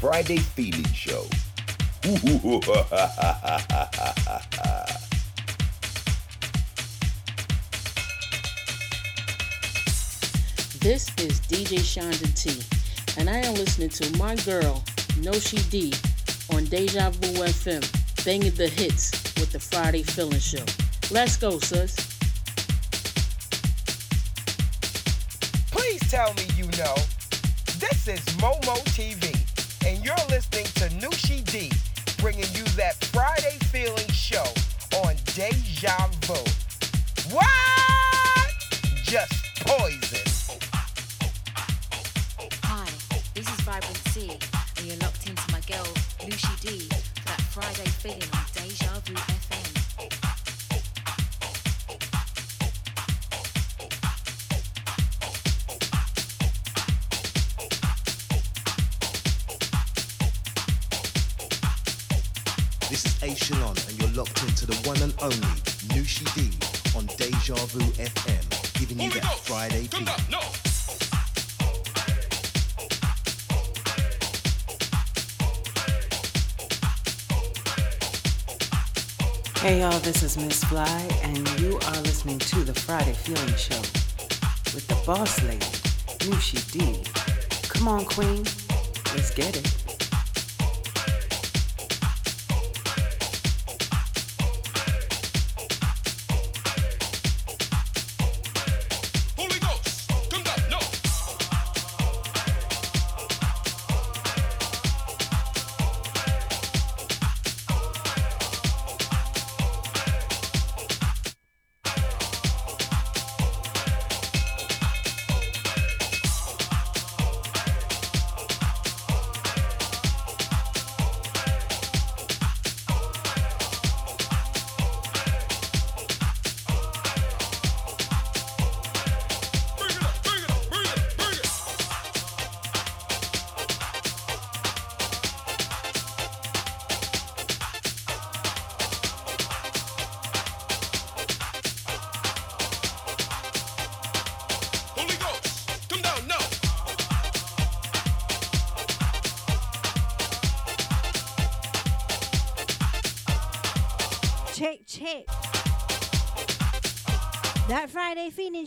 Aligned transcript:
Friday 0.00 0.38
Feeling 0.38 0.92
Show. 0.92 1.26
This 10.80 11.08
is 11.18 11.40
DJ 11.40 11.80
Shonda 11.80 12.34
T, 12.34 12.62
and 13.18 13.28
I 13.28 13.38
am 13.38 13.54
listening 13.54 13.90
to 13.90 14.16
my 14.16 14.34
girl, 14.36 14.82
Noushii 15.20 15.68
D, 15.70 15.92
on 16.56 16.64
Deja 16.64 17.10
Vu 17.10 17.42
FM, 17.44 17.84
banging 18.24 18.54
the 18.54 18.68
hits 18.68 19.12
with 19.38 19.52
the 19.52 19.60
Friday 19.60 20.02
Feeling 20.02 20.38
Show. 20.38 20.64
Let's 21.10 21.36
go, 21.36 21.58
sis. 21.58 21.94
Please 25.70 26.00
tell 26.10 26.32
me 26.34 26.44
you 26.56 26.59
know. 26.84 26.94
This 27.78 28.08
is 28.08 28.20
Momo 28.40 28.76
TV 28.96 29.36
and 29.86 30.02
you're 30.02 30.24
listening 30.30 30.64
to 30.80 30.88
Noushii 30.96 31.44
D, 31.44 31.70
bringing 32.18 32.48
you 32.54 32.64
that 32.80 32.94
Friday 33.12 33.58
feeling 33.68 34.08
show 34.08 34.46
on 35.04 35.14
Deja 35.36 36.08
Vu. 36.24 36.40
What? 37.34 38.50
Just 39.04 39.44
poison. 39.66 40.24
Hi, 42.64 42.88
this 43.34 43.46
is 43.46 43.60
Vibrant 43.60 44.00
C, 44.08 44.38
and 44.78 44.86
you're 44.86 44.96
locked 44.98 45.28
into 45.28 45.52
my 45.52 45.60
girl 45.60 45.84
Noushii 46.24 46.60
D 46.62 46.88
for 46.88 47.28
that 47.28 47.42
Friday 47.52 47.90
feeling 48.00 48.39
this 80.12 80.24
is 80.24 80.36
Miss 80.38 80.64
Fly, 80.64 81.08
and 81.22 81.38
you 81.60 81.78
are 81.86 82.00
listening 82.02 82.40
to 82.40 82.64
the 82.64 82.74
Friday 82.74 83.12
Feeling 83.12 83.54
Show 83.54 83.78
with 84.74 84.84
the 84.88 85.00
boss 85.06 85.40
lady, 85.44 85.58
Noushii 86.28 86.72
D. 86.72 87.68
Come 87.68 87.86
on, 87.86 88.04
Queen, 88.04 88.42
let's 89.14 89.32
get 89.32 89.56
it. 89.56 89.79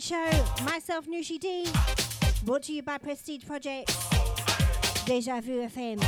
Show. 0.00 0.64
Myself, 0.64 1.06
Noushii 1.06 1.38
D. 1.38 1.66
Brought 2.44 2.64
to 2.64 2.72
you 2.72 2.82
by 2.82 2.98
Prestige 2.98 3.46
Projects. 3.46 3.94
Deja 5.04 5.40
Vu 5.40 5.68
FM. 5.68 6.02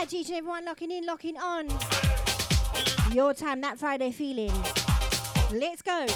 And 0.00 0.12
each 0.12 0.28
and 0.28 0.38
everyone 0.38 0.64
locking 0.64 0.90
in, 0.90 1.06
locking 1.06 1.36
on. 1.36 1.68
Your 3.12 3.34
time, 3.34 3.60
that 3.60 3.78
Friday 3.78 4.10
feeling. 4.10 4.52
Let's 5.52 5.82
go. 5.82 6.06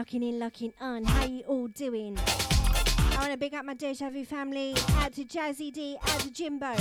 Locking 0.00 0.22
in, 0.22 0.38
locking 0.38 0.72
on. 0.80 1.04
How 1.04 1.26
you 1.26 1.42
all 1.46 1.66
doing? 1.66 2.18
I 2.18 3.16
want 3.18 3.32
to 3.32 3.36
big 3.36 3.52
up 3.52 3.66
my 3.66 3.74
Deja 3.74 4.08
Vu 4.08 4.24
family. 4.24 4.74
Out 4.94 5.12
to 5.12 5.26
Jazzy 5.26 5.70
D, 5.70 5.98
out 6.02 6.20
to 6.20 6.30
Jimbo, 6.30 6.74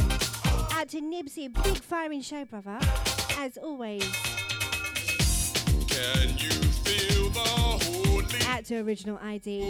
out 0.72 0.88
to 0.88 1.02
Nibsy. 1.02 1.52
Big 1.64 1.80
firing 1.80 2.22
show, 2.22 2.46
brother. 2.46 2.80
As 3.38 3.58
always. 3.58 4.10
Can 5.90 6.30
you 6.38 6.50
feel 6.50 7.30
the 7.32 7.40
holy 7.40 8.40
Out 8.48 8.64
to 8.68 8.78
Original 8.78 9.20
ID. 9.22 9.64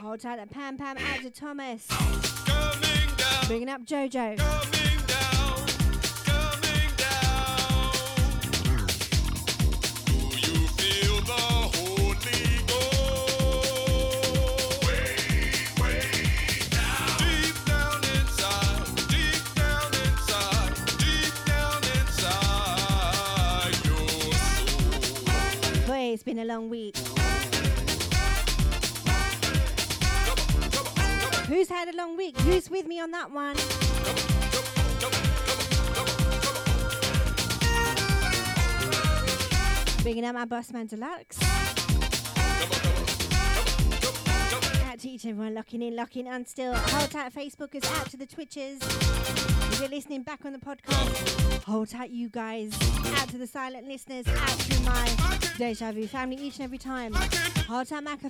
Hold 0.00 0.20
tight 0.20 0.38
at 0.38 0.48
Pam 0.48 0.78
Pam. 0.78 0.96
Out 0.96 1.20
to 1.20 1.30
Thomas. 1.30 1.86
Bringing 3.48 3.68
up 3.68 3.84
Jojo. 3.84 4.91
Been 26.34 26.50
a 26.50 26.54
long 26.54 26.70
week. 26.70 26.96
Who's 31.46 31.68
had 31.68 31.88
a 31.88 31.96
long 31.96 32.16
week? 32.16 32.38
Who's 32.40 32.70
with 32.70 32.86
me 32.86 33.00
on 33.00 33.10
that 33.10 33.30
one? 33.30 33.54
Bringing 40.02 40.24
out 40.24 40.34
my 40.34 40.46
boss 40.46 40.72
man 40.72 40.86
deluxe. 40.86 41.38
Out 44.86 44.98
to 45.00 45.08
each 45.10 45.26
everyone 45.26 45.52
locking 45.52 45.82
in, 45.82 45.94
locking 45.94 46.28
on 46.28 46.46
still. 46.46 46.74
Hold 46.74 47.10
tight, 47.10 47.34
Facebookers. 47.34 47.84
Out 48.00 48.08
to 48.08 48.16
the 48.16 48.26
Twitchers. 48.26 48.78
If 49.72 49.80
you're 49.80 49.90
listening 49.90 50.22
back 50.22 50.46
on 50.46 50.54
the 50.54 50.58
podcast, 50.58 51.41
hold 51.64 51.88
tight, 51.88 52.10
you 52.10 52.28
guys. 52.28 52.72
Out 53.16 53.28
to 53.28 53.38
the 53.38 53.46
silent 53.46 53.86
listeners. 53.86 54.26
Out 54.28 54.58
to 54.58 54.80
my 54.82 55.08
Deja 55.58 55.92
Vu 55.92 56.06
family 56.06 56.36
each 56.36 56.56
and 56.56 56.64
every 56.64 56.78
time. 56.78 57.14
Hold 57.68 57.88
tight, 57.88 58.04
Mac 58.04 58.20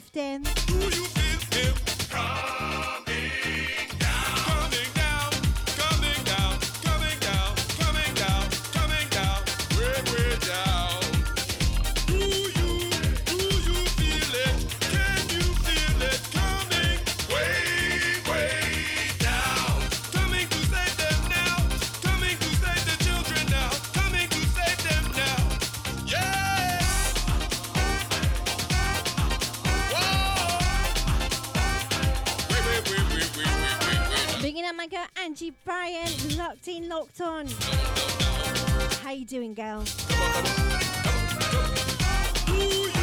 Angie 35.32 35.54
Bryan, 35.64 36.36
locked 36.36 36.68
in, 36.68 36.90
locked 36.90 37.22
on. 37.22 37.46
How 39.02 39.12
you 39.12 39.24
doing, 39.24 39.54
girl? 39.54 39.82
Hold 42.48 43.01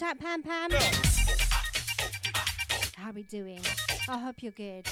Hold 0.00 0.18
tight, 0.18 0.20
Pam 0.20 0.42
Pam. 0.42 0.70
How 2.96 3.10
we 3.10 3.22
doing? 3.24 3.60
I 4.08 4.18
hope 4.18 4.42
you're 4.42 4.52
good. 4.52 4.86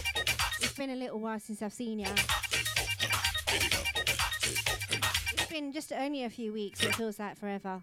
It's 0.61 0.73
been 0.73 0.91
a 0.91 0.97
little 0.97 1.21
while 1.21 1.39
since 1.39 1.63
I've 1.63 1.73
seen 1.73 1.99
you. 2.01 2.09
It's 5.33 5.47
been 5.49 5.73
just 5.73 5.93
only 5.93 6.25
a 6.25 6.31
few 6.31 6.53
weeks. 6.53 6.83
It 6.83 6.95
feels 6.95 7.19
like 7.19 7.39
forever. 7.39 7.83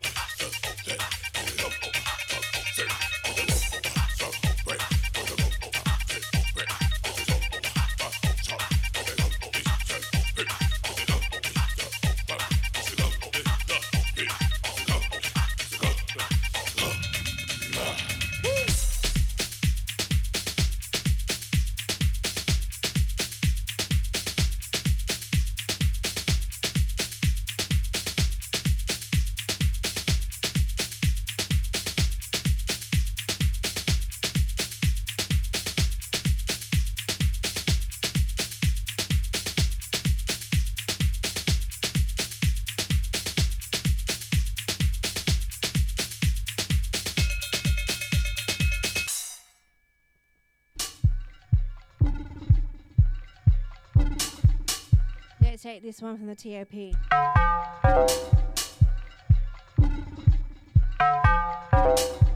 One 56.04 56.18
from 56.18 56.28
the 56.28 56.36
TOP. 56.36 56.70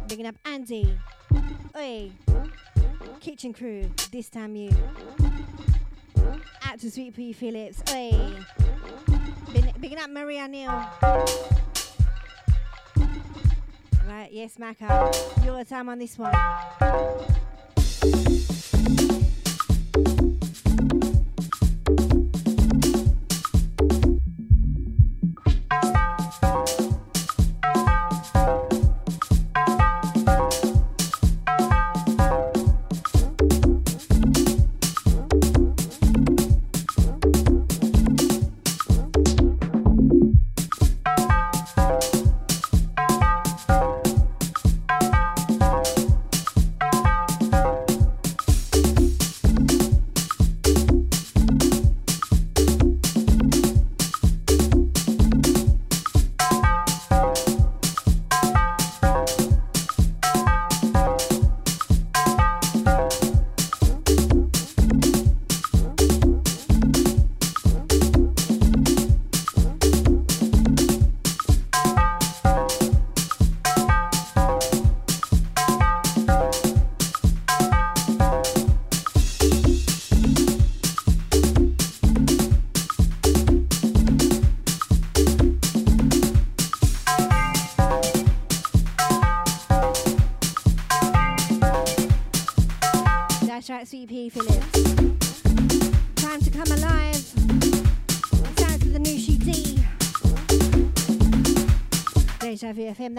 Bigging 0.07 0.25
up 0.25 0.35
Andy. 0.45 0.97
Oi. 1.77 2.11
Kitchen 3.19 3.51
crew. 3.53 3.91
This 4.11 4.29
time 4.29 4.55
you. 4.55 4.71
Out 6.63 6.79
to 6.79 6.89
Sweet 6.89 7.13
Pea 7.15 7.33
Phillips. 7.33 7.83
Oi. 7.91 8.11
Big- 9.53 9.81
Bigging 9.81 9.99
up 9.99 10.09
Maria 10.09 10.47
Neal. 10.47 10.71
Right, 14.07 14.29
yes, 14.31 14.57
Maka. 14.57 15.11
Your 15.43 15.63
time 15.65 15.89
on 15.89 15.99
this 15.99 16.17
one. 16.17 16.33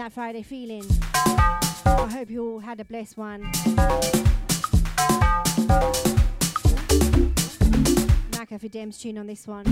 That 0.09 0.13
Friday 0.13 0.41
feeling. 0.41 0.83
I 1.85 2.09
hope 2.11 2.29
you 2.29 2.43
all 2.43 2.59
had 2.59 2.79
a 2.79 2.85
blessed 2.85 3.17
one. 3.17 3.41
Maka 8.37 8.59
for 8.59 8.67
Dem's 8.67 8.97
tune 8.97 9.17
on 9.17 9.27
this 9.27 9.45
one. 9.47 9.65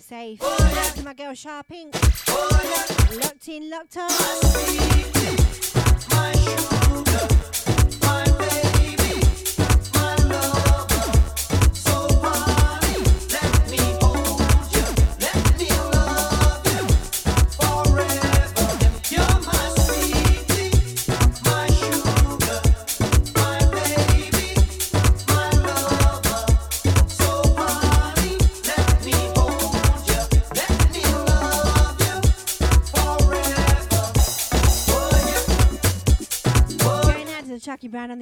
You're 0.00 0.18
safe. 0.18 0.38
Yeah. 0.40 1.02
my 1.04 1.14
girl 1.14 1.34
yeah. 2.62 3.18
Locked 3.22 3.48
in, 3.48 3.70
locked 3.70 3.96
on. 3.96 4.10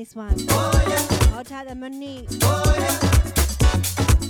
This 0.09 0.16
one. 0.16 0.35
Oh, 0.51 0.85
yeah. 0.88 1.33
Hold 1.35 1.47
tight 1.47 1.68
the 1.68 1.75
money. 1.75 2.27
Oh, 2.42 2.75
yeah. 2.79 2.99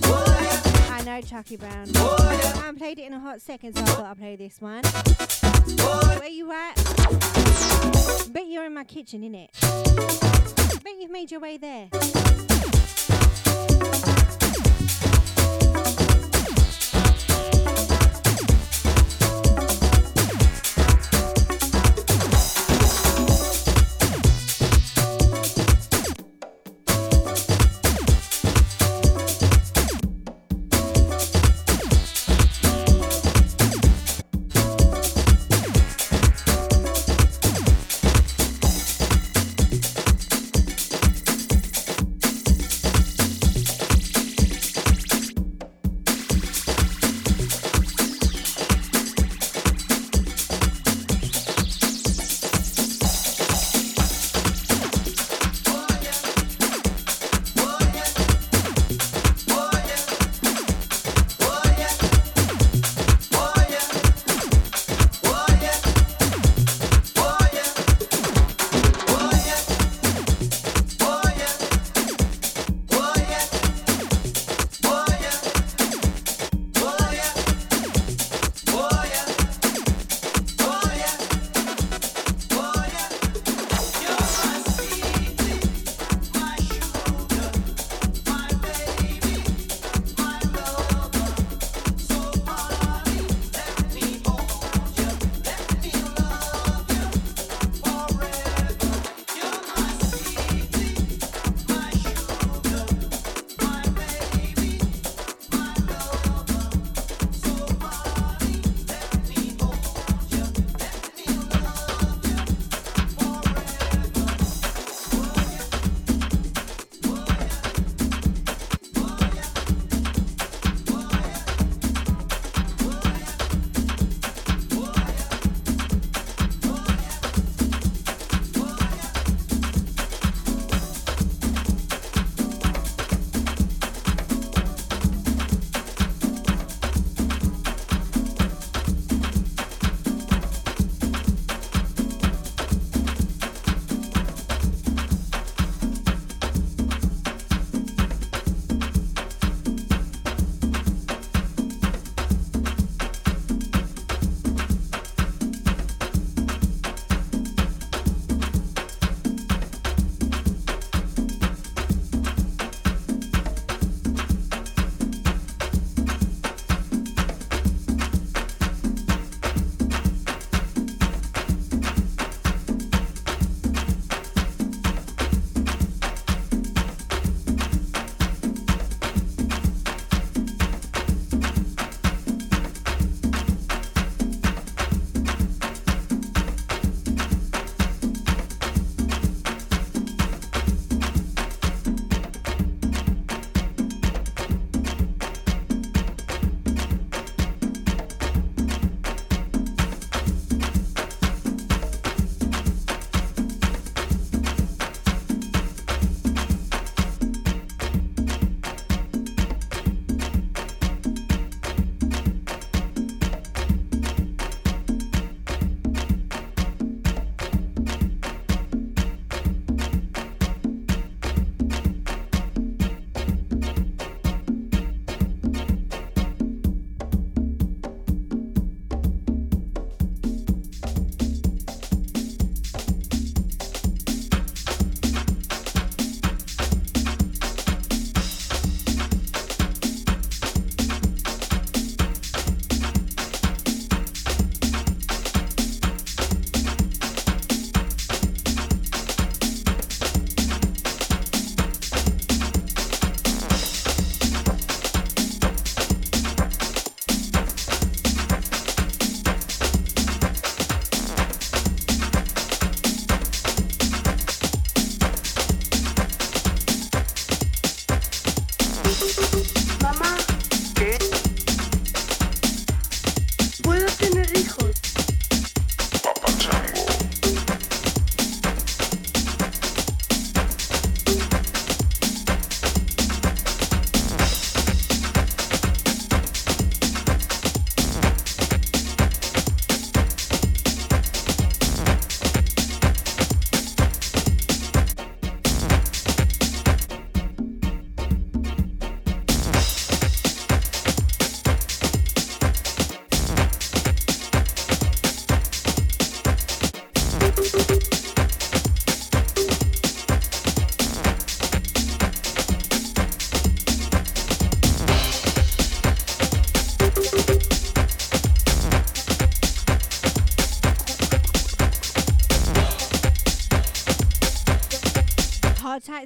Oh, 0.04 0.38
yeah. 0.42 0.94
I 0.94 1.02
know 1.04 1.20
Chucky 1.20 1.56
Brown. 1.56 1.88
I 1.96 2.52
haven't 2.56 2.78
played 2.78 2.98
it 2.98 3.06
in 3.06 3.12
a 3.12 3.20
hot 3.20 3.40
second, 3.40 3.76
so 3.76 3.82
I 3.82 3.86
thought 3.86 4.06
I'd 4.06 4.18
play 4.18 4.36
this 4.36 4.60
one. 4.60 4.82
Where 6.18 6.28
you 6.28 6.50
at? 6.52 6.74
Bet 8.32 8.46
you're 8.48 8.66
in 8.66 8.74
my 8.74 8.84
kitchen, 8.84 9.22
innit? 9.22 9.50
Bet 10.82 10.94
you've 10.98 11.10
made 11.10 11.30
your 11.30 11.40
way 11.40 11.56
there. 11.58 11.88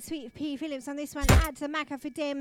Sweet 0.02 0.34
P. 0.34 0.56
Phillips 0.56 0.88
on 0.88 0.96
this 0.96 1.14
one. 1.14 1.26
Add 1.28 1.56
to 1.58 1.68
Maca 1.68 2.00
for 2.00 2.10
Dim. 2.10 2.40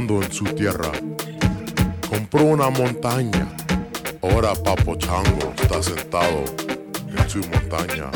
En 0.00 0.32
su 0.32 0.44
tierra 0.44 0.90
compró 2.08 2.44
una 2.44 2.70
montaña. 2.70 3.54
Ahora 4.22 4.54
Papo 4.54 4.96
Chango 4.96 5.52
está 5.60 5.82
sentado 5.82 6.42
en 7.06 7.28
su 7.28 7.40
montaña 7.40 8.10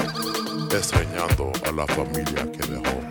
extrañando 0.70 1.52
a 1.62 1.72
la 1.72 1.86
familia 1.86 2.50
que 2.50 2.66
dejó. 2.72 3.03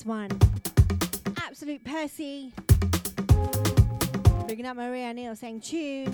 This 0.00 0.06
one. 0.06 0.30
Absolute 1.46 1.84
Percy. 1.84 2.52
Bringing 4.46 4.66
up 4.66 4.76
Maria 4.76 5.12
Neal 5.12 5.36
saying 5.36 5.60
tune. 5.60 6.12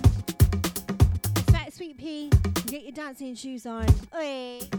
Fat 1.51 1.73
Sweet 1.73 1.97
Pea, 1.97 2.29
get 2.65 2.83
your 2.83 2.91
dancing 2.91 3.35
shoes 3.35 3.65
on. 3.65 3.85
Oi. 4.15 4.76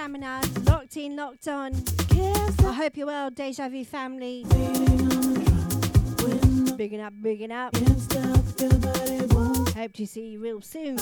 Stamina. 0.00 0.40
Locked 0.64 0.96
in, 0.96 1.14
locked 1.14 1.46
on. 1.46 1.74
I 2.10 2.72
hope 2.72 2.96
you're 2.96 3.06
well, 3.06 3.30
Deja 3.30 3.68
Vu 3.68 3.84
family. 3.84 4.46
Bigging 6.78 7.02
up, 7.02 7.12
bigging 7.20 7.52
up. 7.52 7.76
Hope 9.76 9.92
to 9.92 10.06
see 10.06 10.28
you 10.28 10.40
real 10.40 10.62
soon. 10.62 10.96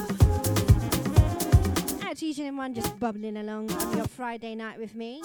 Each 2.20 2.40
and 2.40 2.58
one 2.58 2.74
just 2.74 2.98
bubbling 2.98 3.36
along 3.36 3.70
on 3.70 3.96
your 3.96 4.08
Friday 4.08 4.56
night 4.56 4.80
with 4.80 4.96
me. 4.96 5.22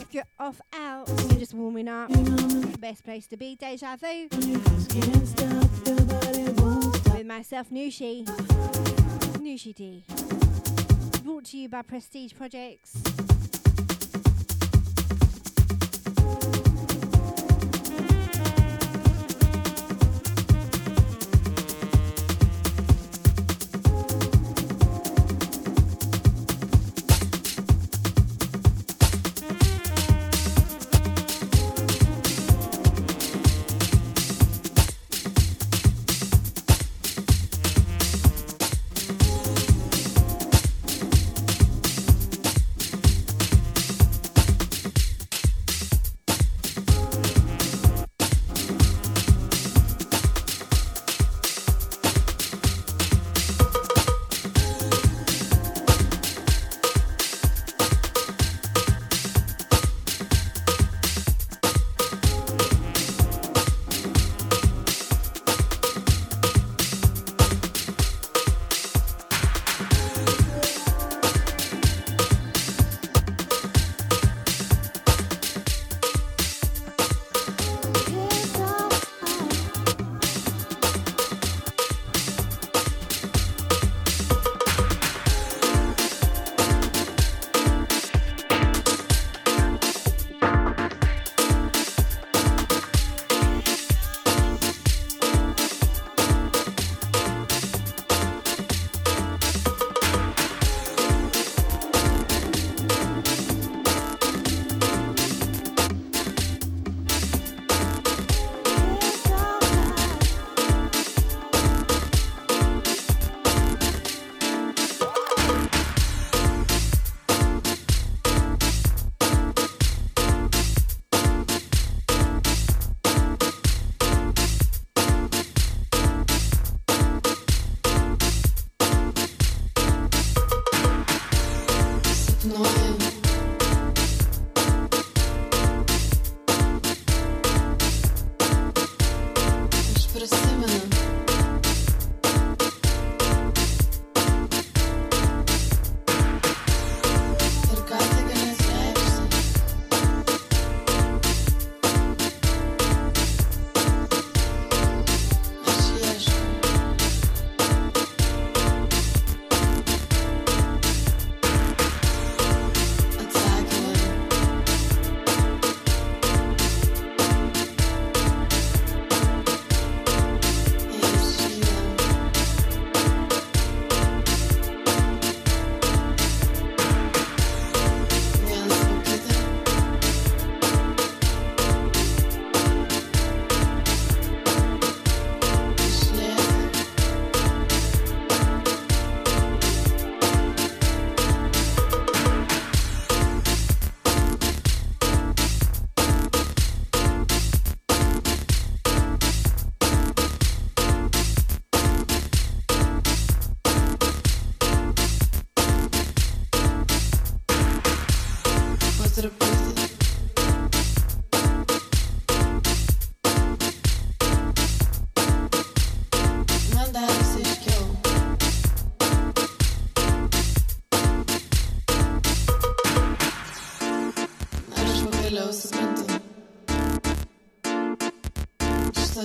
If 0.00 0.06
you're 0.12 0.24
off 0.38 0.62
out, 0.72 1.10
you're 1.28 1.40
just 1.40 1.52
warming 1.52 1.88
up. 1.88 2.08
Best 2.80 3.04
place 3.04 3.26
to 3.26 3.36
be, 3.36 3.54
Deja 3.54 3.96
Vu. 3.96 4.28
With 7.12 7.26
myself, 7.26 7.68
Noushii. 7.68 8.24
Noushii 9.42 9.74
D. 9.74 10.04
Brought 11.42 11.50
to 11.50 11.58
you 11.58 11.68
by 11.68 11.82
Prestige 11.82 12.34
Projects. 12.34 13.31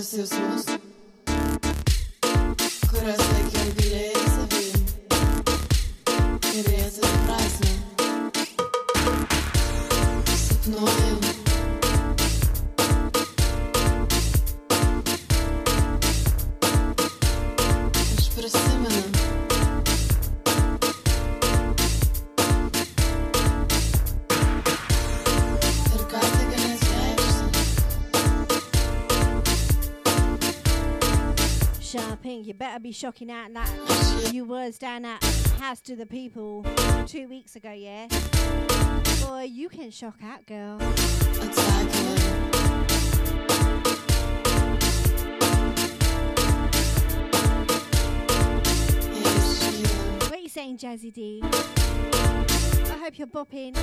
seus 0.06 0.30
sonhos. 0.30 0.87
be 32.88 32.94
shocking 32.94 33.30
out 33.30 33.54
that 33.54 34.32
you 34.32 34.46
was 34.46 34.78
down 34.78 35.04
at 35.04 35.22
House 35.60 35.82
to 35.82 35.94
the 35.94 36.06
People 36.06 36.66
two 37.06 37.28
weeks 37.28 37.58
ago, 37.58 37.74
yeah? 37.74 38.08
Boy, 39.26 39.42
you 39.42 39.68
can 39.68 39.92
shock 39.92 40.16
out, 40.24 40.46
girl. 40.46 40.78
What 50.22 50.32
are 50.32 50.38
you 50.38 50.48
saying, 50.48 50.78
Jazzy 50.78 51.12
D? 51.12 51.42
I 51.44 53.00
hope 53.04 53.20
you're 53.20 53.28
bopping. 53.28 53.76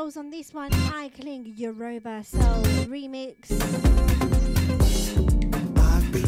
Souls 0.00 0.16
on 0.16 0.30
this 0.30 0.54
one, 0.54 0.72
I 0.72 1.10
Cling 1.10 1.52
Yoruba 1.58 2.24
Soul 2.24 2.64
remix. 2.88 3.50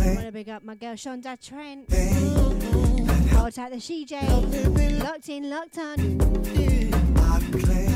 I 0.03 0.15
want 0.15 0.27
to 0.27 0.31
big 0.31 0.51
up 0.51 0.63
my 0.63 0.75
girl 0.75 0.93
Shonda 0.93 1.41
Trent. 1.41 1.91
Hold 3.31 3.59
out 3.59 3.71
the 3.71 3.79
CJ. 3.79 5.03
Locked 5.03 5.31
in, 5.31 5.49
locked 5.49 5.79
on. 5.79 7.92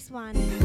this 0.00 0.10
one. 0.10 0.59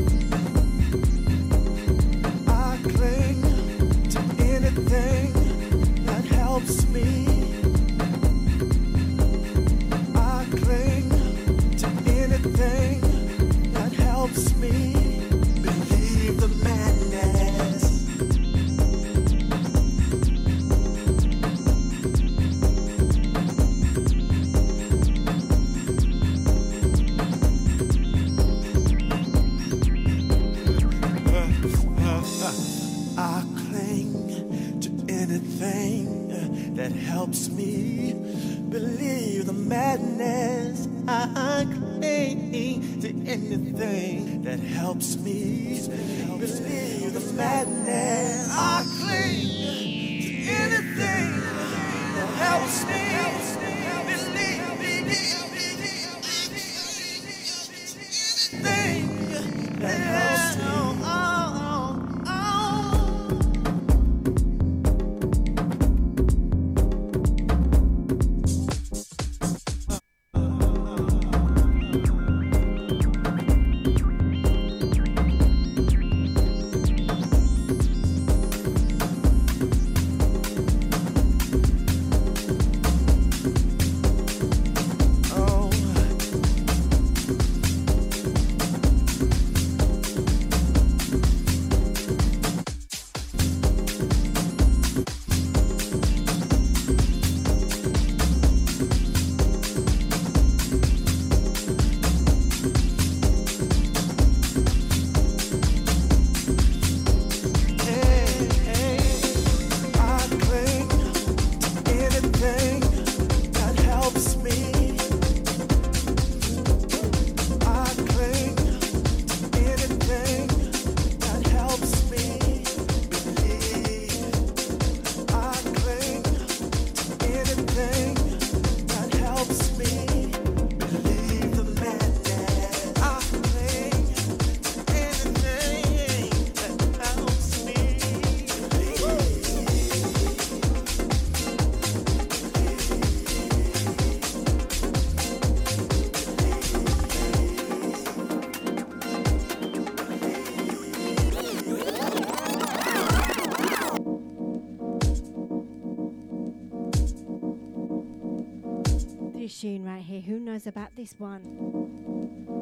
Knows 160.56 160.68
about 160.68 160.96
this 160.96 161.14
one? 161.18 161.42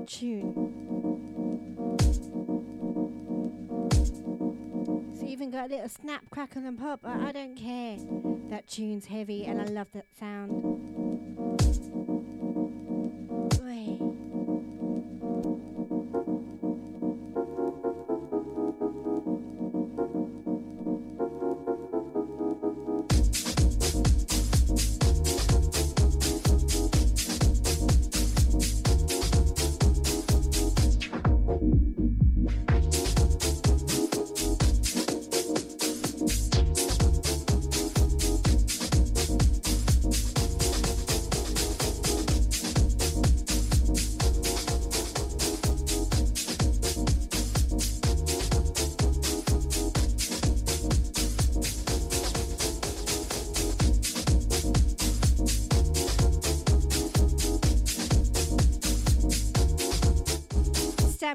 Tune. 0.08 0.72
It's 5.14 5.22
even 5.22 5.52
got 5.52 5.70
a 5.70 5.76
little 5.76 5.90
snap, 5.90 6.28
crackle, 6.32 6.66
and 6.66 6.80
pop, 6.80 7.02
but 7.04 7.12
I 7.18 7.32
don't 7.32 7.56
care. 7.56 7.98
That 8.50 8.66
tune's 8.66 9.06
heavy 9.06 9.46
and 9.46 9.62
I 9.62 9.66
love 9.66 9.90
that 9.94 10.08
sound. 10.20 11.13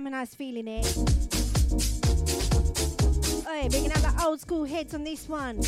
Stamina's 0.09 0.34
feeling 0.34 0.68
it. 0.68 0.86
We 3.64 3.82
can 3.82 3.90
have 3.90 4.02
the 4.02 4.24
old 4.24 4.40
school 4.40 4.64
heads 4.64 4.94
on 4.94 5.04
this 5.04 5.28
one. 5.28 5.61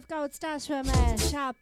Five 0.00 0.08
gold 0.08 0.34
stars 0.34 0.66
from 0.66 0.88
uh, 0.88 1.16
Sharp 1.16 1.56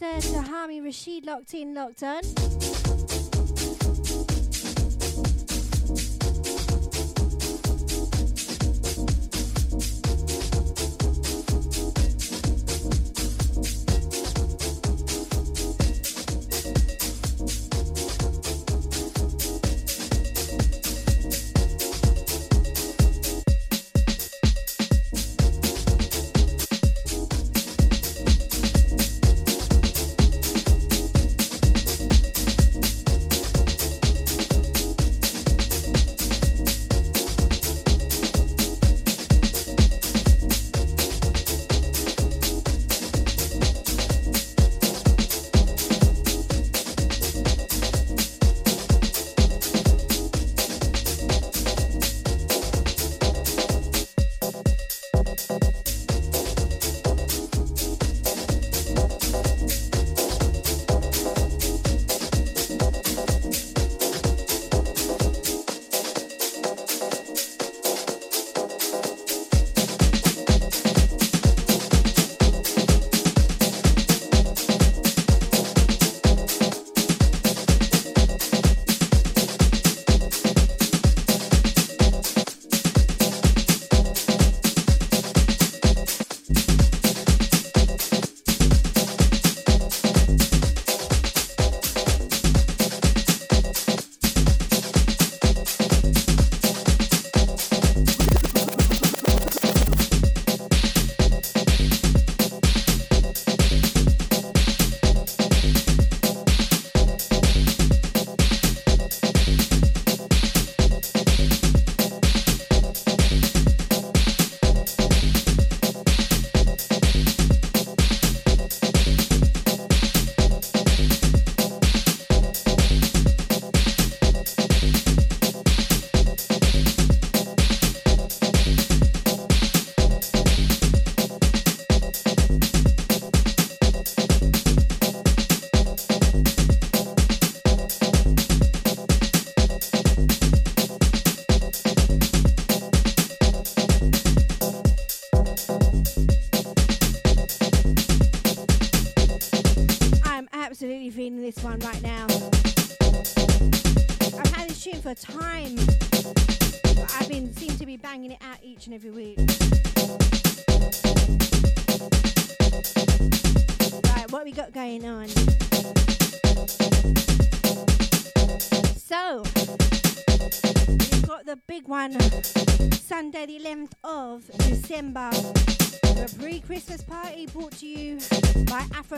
There, 0.00 0.18
Tahami 0.18 0.82
Rashid 0.82 1.26
locked 1.26 1.52
in, 1.52 1.74
locked 1.74 2.02
on. 2.02 2.22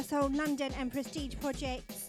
Soul 0.03 0.31
London 0.31 0.73
and 0.79 0.93
Prestige 0.93 1.35
Projects. 1.41 2.09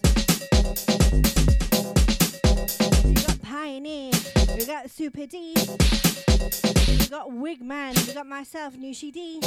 We 3.05 3.13
got 3.13 3.41
Pioneer, 3.41 4.11
we 4.57 4.65
got 4.65 4.89
Super 4.89 5.25
D, 5.25 5.53
we 5.55 7.07
got 7.07 7.29
Wigman, 7.29 8.07
we 8.07 8.13
got 8.13 8.25
myself, 8.27 8.75
Noushii 8.75 9.11
D. 9.11 9.39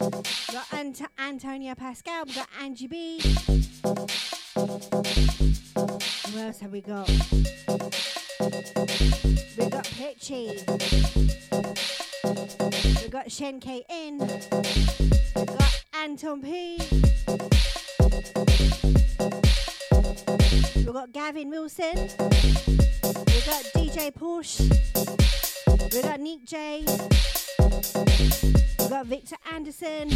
We 0.00 0.54
got 0.54 0.72
Ant- 0.72 1.02
Antonia 1.18 1.74
Pascal, 1.74 2.24
we 2.26 2.34
got 2.34 2.48
Angie 2.60 2.86
B. 2.86 3.20
Who 6.30 6.38
else 6.38 6.60
have 6.60 6.72
we 6.72 6.80
got? 6.80 7.08
We 9.58 9.68
got 9.68 9.84
Pitchy. 9.84 10.58
We 13.02 13.08
got 13.08 13.30
Shen 13.30 13.60
KN. 13.60 14.18
We 15.36 15.44
got 15.44 15.71
Anton 15.94 16.42
P. 16.42 16.78
We've 20.76 20.92
got 20.92 21.12
Gavin 21.12 21.50
Wilson. 21.50 21.94
We've 21.94 23.46
got 23.46 23.64
DJ 23.74 24.12
Porsche. 24.12 24.70
We've 25.92 26.02
got 26.02 26.20
Nick 26.20 26.44
J. 26.44 26.84
We've 28.78 28.90
got 28.90 29.06
Victor 29.06 29.36
Anderson. 29.52 30.10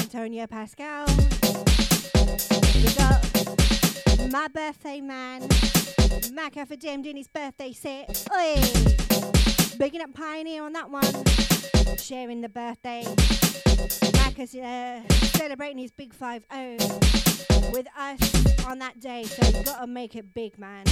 Antonia 0.00 0.48
Pascal. 0.48 1.06
We 2.74 2.92
got 2.94 4.30
my 4.30 4.48
birthday 4.48 5.00
man, 5.00 5.42
Mac 6.32 6.54
for 6.66 6.76
Dem 6.76 7.02
doing 7.02 7.16
his 7.16 7.28
birthday 7.28 7.72
set. 7.72 8.26
Oi! 8.32 8.54
Bigging 9.78 10.00
up 10.00 10.12
Pioneer 10.14 10.64
on 10.64 10.72
that 10.72 10.90
one. 10.90 11.04
Sharing 11.96 12.40
the 12.40 12.48
birthday. 12.48 13.04
Mac 14.14 14.38
is 14.38 14.54
uh, 14.54 15.00
celebrating 15.36 15.78
his 15.78 15.92
big 15.92 16.12
5 16.12 16.44
0 16.52 16.76
with 17.72 17.86
us 17.96 18.64
on 18.66 18.78
that 18.80 18.98
day, 19.00 19.24
so 19.24 19.46
you 19.46 19.64
gotta 19.64 19.86
make 19.86 20.16
it 20.16 20.34
big, 20.34 20.58
man. 20.58 20.84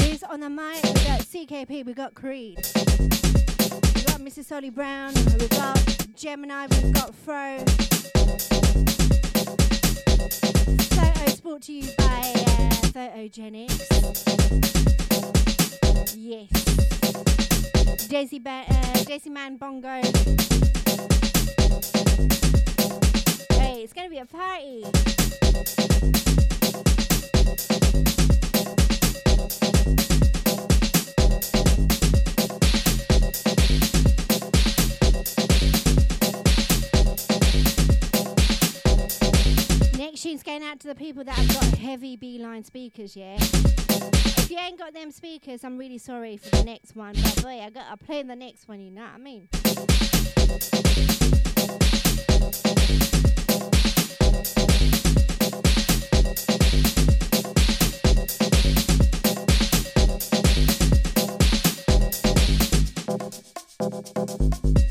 Who's 0.00 0.22
on 0.24 0.40
the 0.40 0.50
mic? 0.50 0.82
We 0.84 1.04
got 1.04 1.20
CKP, 1.20 1.86
we 1.86 1.94
got 1.94 2.14
Creed. 2.14 2.58
We 2.74 4.02
got 4.02 4.20
Mrs. 4.20 4.46
Solly 4.46 4.70
Brown, 4.70 5.14
We've 5.38 5.50
got 5.50 5.78
Gemini, 6.14 6.66
we've 6.70 6.92
got 6.92 7.14
Fro. 7.14 7.64
Photo 11.38 11.50
brought 11.50 11.62
to 11.62 11.72
you 11.72 11.82
by 11.98 12.04
uh, 12.04 12.70
Photogenics. 12.92 13.78
Yes. 16.16 16.50
Desi, 18.08 18.42
ba- 18.42 18.64
uh, 18.68 19.04
Desi 19.04 19.30
Man 19.30 19.56
Bongo. 19.56 20.00
Hey, 23.58 23.82
it's 23.82 23.92
gonna 23.92 24.08
be 24.08 24.18
a 24.18 24.26
party. 24.26 24.84
Next 40.24 40.42
going 40.42 40.64
out 40.64 40.80
to 40.80 40.88
the 40.88 40.96
people 40.96 41.22
that 41.22 41.34
have 41.34 41.48
got 41.54 41.78
heavy 41.78 42.16
beeline 42.16 42.64
speakers, 42.64 43.14
yeah? 43.14 43.36
If 43.38 44.50
you 44.50 44.58
ain't 44.58 44.76
got 44.76 44.92
them 44.92 45.12
speakers, 45.12 45.62
I'm 45.62 45.78
really 45.78 45.98
sorry 45.98 46.36
for 46.36 46.50
the 46.50 46.64
next 46.64 46.96
one, 46.96 47.14
but 47.14 47.40
boy, 47.40 47.60
I 47.60 47.70
gotta 47.70 47.96
play 47.96 48.24
the 48.24 48.34
next 48.34 48.66
one, 48.66 48.80
you 48.80 48.90
know 48.90 49.02
what 49.02 49.10
I 49.14 49.18
mean? 49.18 49.48
Boy, 63.78 64.87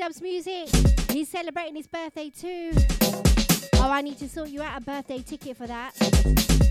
Dub's 0.00 0.22
music. 0.22 0.66
He's 1.10 1.28
celebrating 1.28 1.76
his 1.76 1.86
birthday 1.86 2.30
too. 2.30 2.72
Oh, 3.74 3.90
I 3.90 4.00
need 4.00 4.16
to 4.20 4.30
sort 4.30 4.48
you 4.48 4.62
out 4.62 4.80
a 4.80 4.82
birthday 4.82 5.18
ticket 5.18 5.58
for 5.58 5.66
that. 5.66 6.69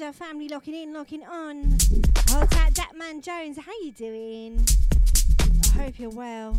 Canada 0.00 0.16
family 0.16 0.48
locking 0.48 0.74
in, 0.74 0.94
locking 0.94 1.22
on. 1.24 1.76
Hold 2.30 2.50
tight, 2.50 2.74
that 2.74 2.92
man 2.96 3.20
Jones. 3.20 3.58
How 3.58 3.72
you 3.82 3.92
doing? 3.92 4.66
I 5.74 5.82
hope 5.82 5.98
you're 5.98 6.08
well. 6.08 6.56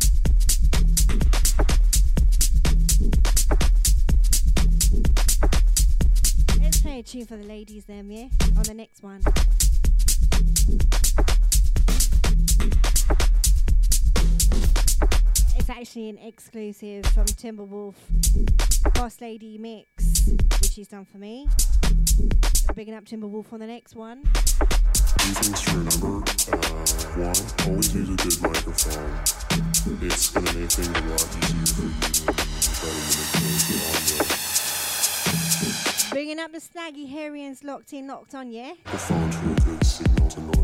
Let's 6.60 6.80
play 6.82 7.00
a 7.00 7.02
tune 7.02 7.26
for 7.26 7.36
the 7.36 7.44
ladies 7.44 7.84
then, 7.86 8.10
yeah? 8.10 8.28
On 8.56 8.62
the 8.62 8.74
next 8.74 9.02
one. 9.02 9.22
It's 15.56 15.68
actually 15.68 16.10
an 16.10 16.18
exclusive 16.18 17.06
from 17.06 17.24
Timberwolf 17.24 17.94
Boss 18.94 19.20
Lady 19.20 19.58
Mix, 19.58 20.11
which 20.26 20.74
he's 20.74 20.88
done 20.88 21.04
for 21.04 21.18
me. 21.18 21.48
So 22.54 22.72
bigging 22.74 22.94
up 22.94 23.04
Timberwolf 23.04 23.52
on 23.52 23.60
the 23.60 23.66
next 23.66 23.94
one. 23.94 24.22
Two 24.22 25.32
things 25.34 25.60
to 25.62 25.70
remember. 25.76 26.22
Uh, 26.50 26.58
one, 27.18 27.36
always 27.68 27.94
use 27.94 28.08
a 28.08 28.16
good 28.16 28.42
microphone. 28.42 29.12
It's 30.02 30.30
gonna 30.30 30.52
make 30.54 30.70
things 30.70 30.88
a 30.88 31.00
lot 31.10 31.26
easier 31.36 31.66
for 31.66 31.82
you 31.82 31.90
when 32.30 32.46
you 32.54 32.70
try 32.72 32.88
to 32.88 33.02
manipulate 33.08 34.06
the 34.08 34.32
Bringing 36.12 36.38
up 36.38 36.52
the 36.52 36.58
Snaggy 36.58 37.06
Harians 37.12 37.64
locked 37.64 37.92
in, 37.92 38.06
locked 38.06 38.34
on, 38.34 38.50
yeah? 38.50 38.74
The 38.84 38.98
phone 38.98 39.30
to 39.30 39.38
a 39.38 39.54
good 39.64 39.84
signal 39.84 40.28
to 40.28 40.40
noise 40.40 40.61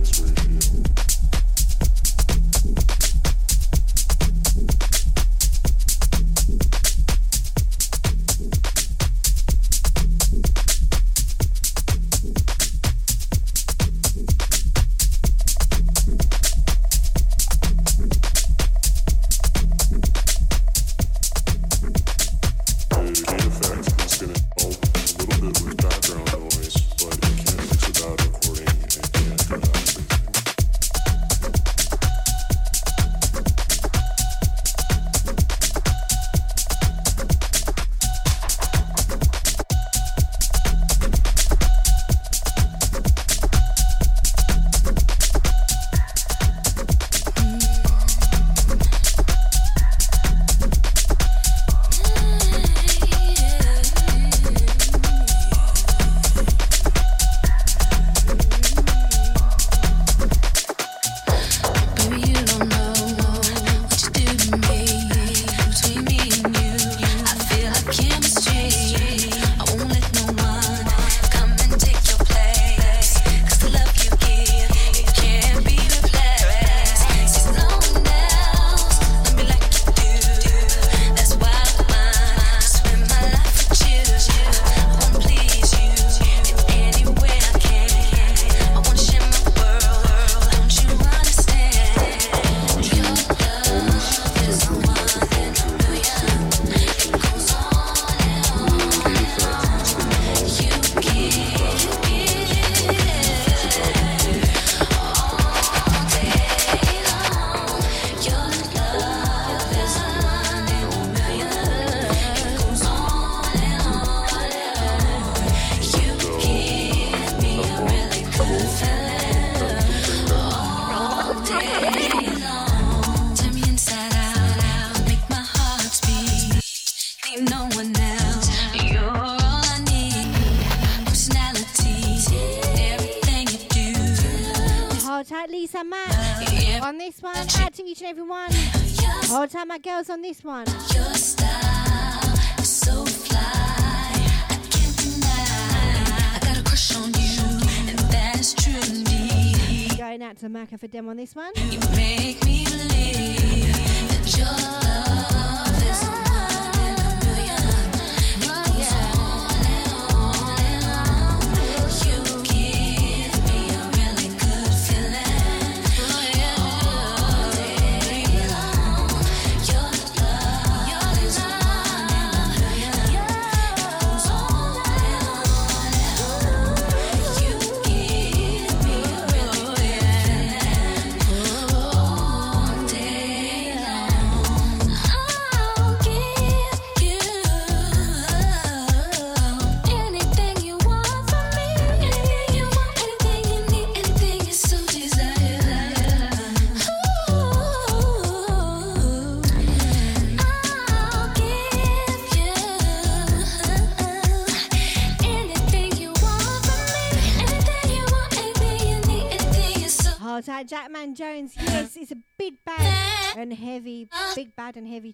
you, 147.19 147.43
and 147.89 147.99
that 147.99 148.37
is 148.39 148.55
true 148.55 148.81
indeed. 148.97 149.99
Going 149.99 150.23
out 150.23 150.37
to 150.39 150.49
Maka 150.49 150.79
for 150.79 150.87
them 150.87 151.09
on 151.09 151.17
this 151.17 151.35
one. 151.35 151.51
You 151.57 151.81
make 151.97 152.45
me 152.45 152.67
believe 152.67 154.25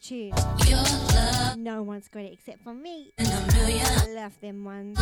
tune. 0.04 0.32
No 1.62 1.82
one's 1.82 2.08
got 2.08 2.22
it 2.24 2.32
except 2.34 2.62
for 2.62 2.74
me. 2.74 3.12
in 3.18 3.26
a 3.26 3.46
million. 3.54 3.86
I 3.86 4.06
love 4.14 4.38
them 4.40 4.64
ones. 4.64 4.98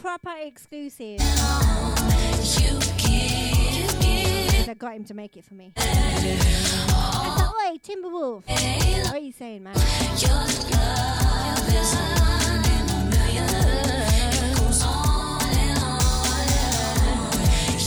Proper 0.00 0.34
exclusive. 0.40 1.20
You 1.20 2.78
give 2.96 3.98
me. 4.00 4.46
'Cause 4.48 4.68
I 4.68 4.74
got 4.78 4.94
him 4.94 5.04
to 5.04 5.14
make 5.14 5.36
it 5.36 5.44
for 5.44 5.54
me. 5.54 5.72
Eh. 5.76 5.82
I 5.84 7.34
thought, 7.36 7.54
oi, 7.70 7.76
Timberwolf. 7.78 8.44
Eh. 8.48 9.02
What 9.04 9.14
are 9.14 9.18
you 9.18 9.32
saying, 9.32 9.62
man? 9.64 9.74
Your 10.18 10.30
love 10.32 11.68
is 11.68 11.94
one 11.94 12.64
in 12.76 12.84
a 12.90 12.98
million. 13.12 13.44
It 13.44 14.56
goes 14.58 14.82
on 14.82 15.42
and 15.42 15.78
on 15.78 16.48
and 16.56 17.20
on. 17.20 17.38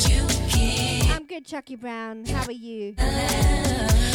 You 0.09 0.21
give 0.53 1.11
I'm 1.11 1.25
good, 1.25 1.45
Chucky 1.45 1.75
Brown. 1.75 2.25
How 2.25 2.45
are 2.45 2.51
you? 2.51 2.93
Eh. 2.97 4.14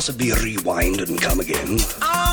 possibly 0.00 0.32
rewind 0.42 0.98
and 1.02 1.20
come 1.20 1.40
again? 1.40 1.74
Okay. 1.74 2.29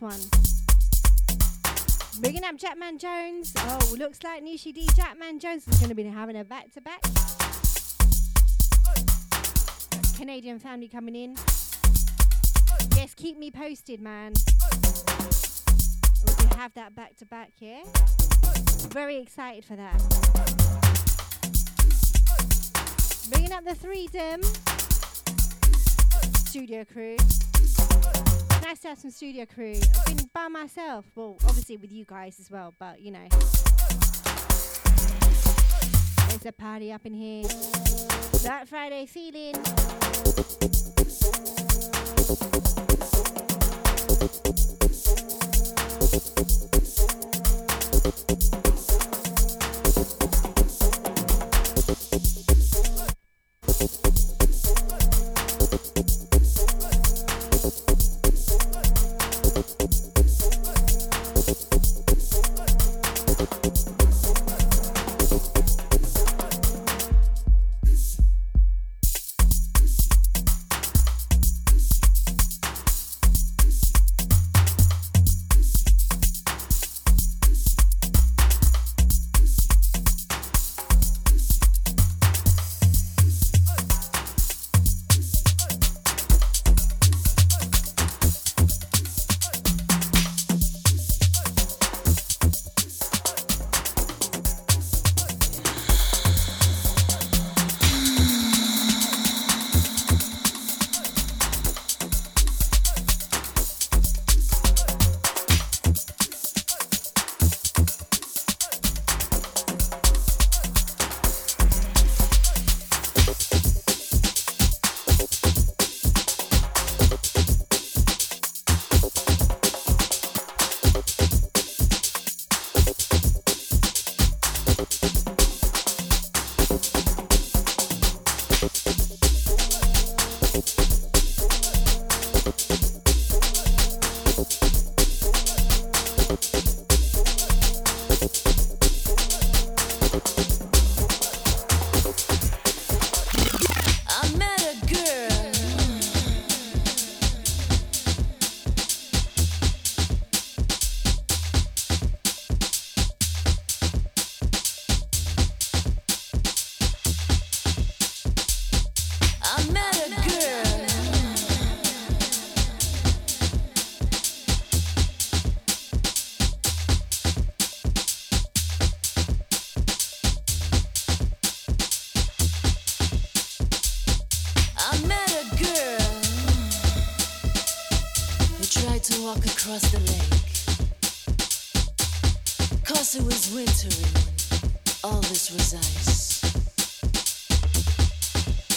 One. 0.00 0.18
Bringing 2.20 2.42
up 2.42 2.56
Jackman 2.56 2.96
Jones. 2.96 3.52
Oh, 3.54 3.94
looks 3.98 4.22
like 4.24 4.42
Noushii 4.42 4.72
D 4.72 4.88
Jackman 4.96 5.38
Jones 5.38 5.68
is 5.68 5.76
going 5.78 5.90
to 5.90 5.94
be 5.94 6.04
having 6.04 6.36
a 6.36 6.44
back 6.44 6.70
to 6.72 6.80
back. 6.80 7.02
Canadian 10.16 10.58
family 10.58 10.88
coming 10.88 11.14
in. 11.14 11.36
Yes, 12.96 13.12
keep 13.14 13.36
me 13.36 13.50
posted, 13.50 14.00
man. 14.00 14.32
We 16.38 16.56
have 16.56 16.72
that 16.74 16.94
back 16.94 17.16
to 17.16 17.26
back, 17.26 17.50
yeah? 17.58 17.82
Very 18.88 19.18
excited 19.18 19.66
for 19.66 19.76
that. 19.76 19.98
Bringing 23.30 23.52
up 23.52 23.64
the 23.64 23.74
freedom 23.74 24.40
studio 26.46 26.86
crew 26.86 27.16
myself 28.70 29.00
some 29.00 29.10
studio 29.10 29.44
crew. 29.46 29.74
I've 30.06 30.16
been 30.16 30.30
by 30.32 30.46
myself. 30.46 31.04
Well, 31.16 31.38
obviously 31.44 31.76
with 31.76 31.90
you 31.90 32.04
guys 32.04 32.38
as 32.38 32.52
well, 32.52 32.72
but 32.78 33.00
you 33.00 33.10
know. 33.10 33.26
There's 36.28 36.46
a 36.46 36.52
party 36.52 36.92
up 36.92 37.04
in 37.04 37.12
here. 37.12 37.48
That 38.44 38.68
Friday 38.68 39.06
feeling. 39.06 39.56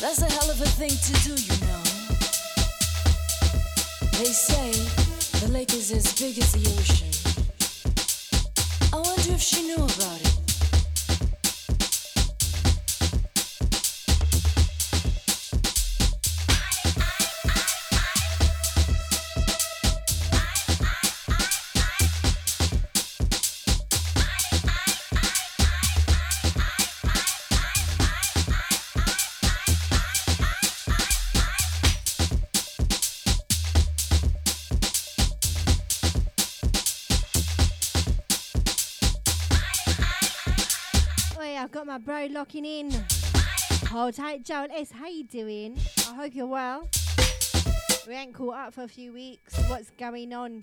That's 0.01 0.21
a 0.21 0.30
hell 0.32 0.49
of 0.49 0.59
a 0.59 0.65
thing 0.65 0.89
to 0.89 1.13
do, 1.21 1.36
you 1.36 1.57
know. 1.67 1.84
They 4.17 4.32
say 4.32 4.71
the 5.45 5.51
lake 5.51 5.74
is 5.74 5.91
as 5.91 6.19
big 6.19 6.39
as 6.39 6.51
the 6.53 6.72
Locking 42.32 42.65
in. 42.65 42.91
Hold 43.89 44.15
tight, 44.15 44.43
Joel 44.43 44.67
S. 44.71 44.91
How 44.91 45.07
you 45.07 45.24
doing? 45.24 45.78
I 46.09 46.15
hope 46.15 46.34
you're 46.34 46.47
well. 46.47 46.89
We 48.07 48.13
ain't 48.13 48.34
caught 48.34 48.55
up 48.55 48.74
for 48.74 48.84
a 48.84 48.88
few 48.88 49.11
weeks. 49.13 49.57
What's 49.67 49.91
going 49.91 50.34
on? 50.34 50.61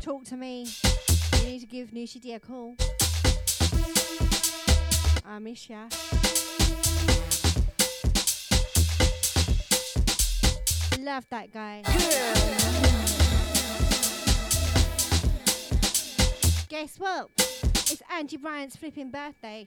Talk 0.00 0.24
to 0.26 0.36
me. 0.36 0.66
You 1.38 1.44
need 1.44 1.60
to 1.60 1.66
give 1.66 1.90
Noushii 1.90 2.20
D 2.20 2.34
a 2.34 2.40
call. 2.40 2.76
I 5.26 5.38
miss 5.40 5.68
ya. 5.68 5.88
Love 11.00 11.26
that 11.30 11.52
guy. 11.52 11.82
Guess 16.68 16.98
what? 16.98 17.30
It's 17.36 18.02
Angie 18.10 18.36
Bryant's 18.36 18.76
flipping 18.76 19.10
birthday. 19.10 19.66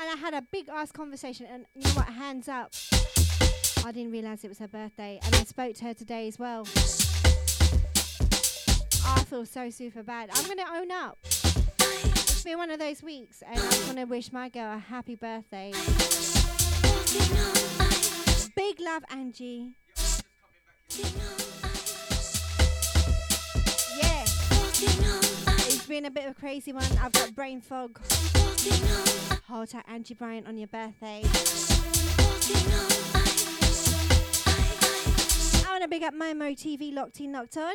And 0.00 0.08
I 0.08 0.14
had 0.16 0.32
a 0.32 0.42
big 0.52 0.68
ass 0.68 0.92
conversation, 0.92 1.46
and 1.46 1.66
you 1.74 1.82
know 1.82 1.90
what? 1.90 2.06
Hands 2.06 2.48
up. 2.48 2.72
I 3.84 3.90
didn't 3.90 4.12
realise 4.12 4.44
it 4.44 4.48
was 4.48 4.58
her 4.58 4.68
birthday, 4.68 5.18
and 5.24 5.34
I 5.34 5.42
spoke 5.44 5.74
to 5.76 5.84
her 5.86 5.94
today 5.94 6.28
as 6.28 6.38
well. 6.38 6.62
I 9.04 9.24
feel 9.24 9.44
so 9.44 9.70
super 9.70 10.04
bad. 10.04 10.30
I'm 10.32 10.46
gonna 10.46 10.66
own 10.72 10.92
up. 10.92 11.18
It's 11.24 12.44
been 12.44 12.58
one 12.58 12.70
of 12.70 12.78
those 12.78 13.02
weeks, 13.02 13.42
and 13.42 13.58
I 13.58 13.86
want 13.86 13.96
to 13.98 14.04
wish 14.04 14.32
my 14.32 14.48
girl 14.48 14.74
a 14.74 14.78
happy 14.78 15.16
birthday. 15.16 15.72
Big 18.54 18.80
love, 18.80 19.02
Angie. 19.10 19.74
Yeah. 23.96 24.22
It's 25.66 25.86
been 25.86 26.04
a 26.04 26.10
bit 26.10 26.26
of 26.26 26.32
a 26.32 26.34
crazy 26.34 26.72
one. 26.72 26.84
I've 27.02 27.12
got 27.12 27.34
brain 27.34 27.60
fog. 27.60 27.98
Hold 29.48 29.70
tight, 29.70 29.84
Angie 29.88 30.12
Bryant, 30.12 30.46
on 30.46 30.58
your 30.58 30.66
birthday. 30.66 31.22
I 35.64 35.70
want 35.70 35.82
to 35.82 35.88
big 35.88 36.02
up 36.02 36.12
Momo 36.12 36.54
TV, 36.54 36.92
locked 36.92 37.18
in, 37.20 37.32
locked 37.32 37.56
on. 37.56 37.74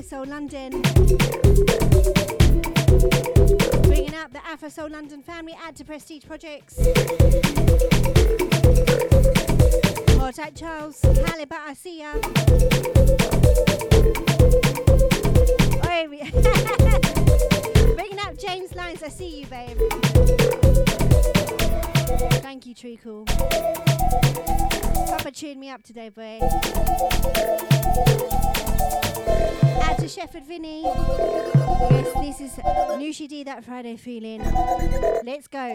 Soul 0.00 0.26
London. 0.26 0.82
Bringing 3.82 4.14
up 4.14 4.32
the 4.32 4.40
Afro 4.46 4.68
Soul 4.68 4.90
London 4.90 5.22
family. 5.22 5.54
Add 5.62 5.76
to 5.76 5.84
Prestige 5.84 6.24
Projects. 6.24 6.76
Hold 10.18 10.34
tight, 10.34 10.54
Charles. 10.54 11.00
Halibut, 11.02 11.58
I 11.58 11.74
see 11.74 12.00
ya. 12.00 12.12
Oh, 15.84 16.06
Bringing 17.94 18.18
up 18.20 18.36
James 18.38 18.74
Lines. 18.74 19.02
I 19.02 19.08
see 19.08 19.40
you, 19.40 19.46
babe. 19.46 20.85
Thank 22.06 22.66
you, 22.66 22.74
Treacle. 22.74 23.24
Papa 25.08 25.30
tuned 25.32 25.60
me 25.60 25.70
up 25.70 25.82
today, 25.82 26.08
boy. 26.08 26.38
Add 29.82 29.98
to 29.98 30.08
Shepard 30.08 30.44
Vinny. 30.46 30.82
Yes, 30.82 32.12
this 32.20 32.40
is 32.40 32.52
Noushii 32.98 33.28
D 33.28 33.42
That 33.44 33.64
Friday 33.64 33.96
feeling. 33.96 34.42
Let's 35.24 35.48
go. 35.48 35.72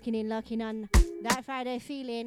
Locking 0.00 0.14
in, 0.14 0.28
locking 0.30 0.62
on 0.62 0.88
that 1.22 1.44
Friday 1.44 1.78
feeling. 1.78 2.26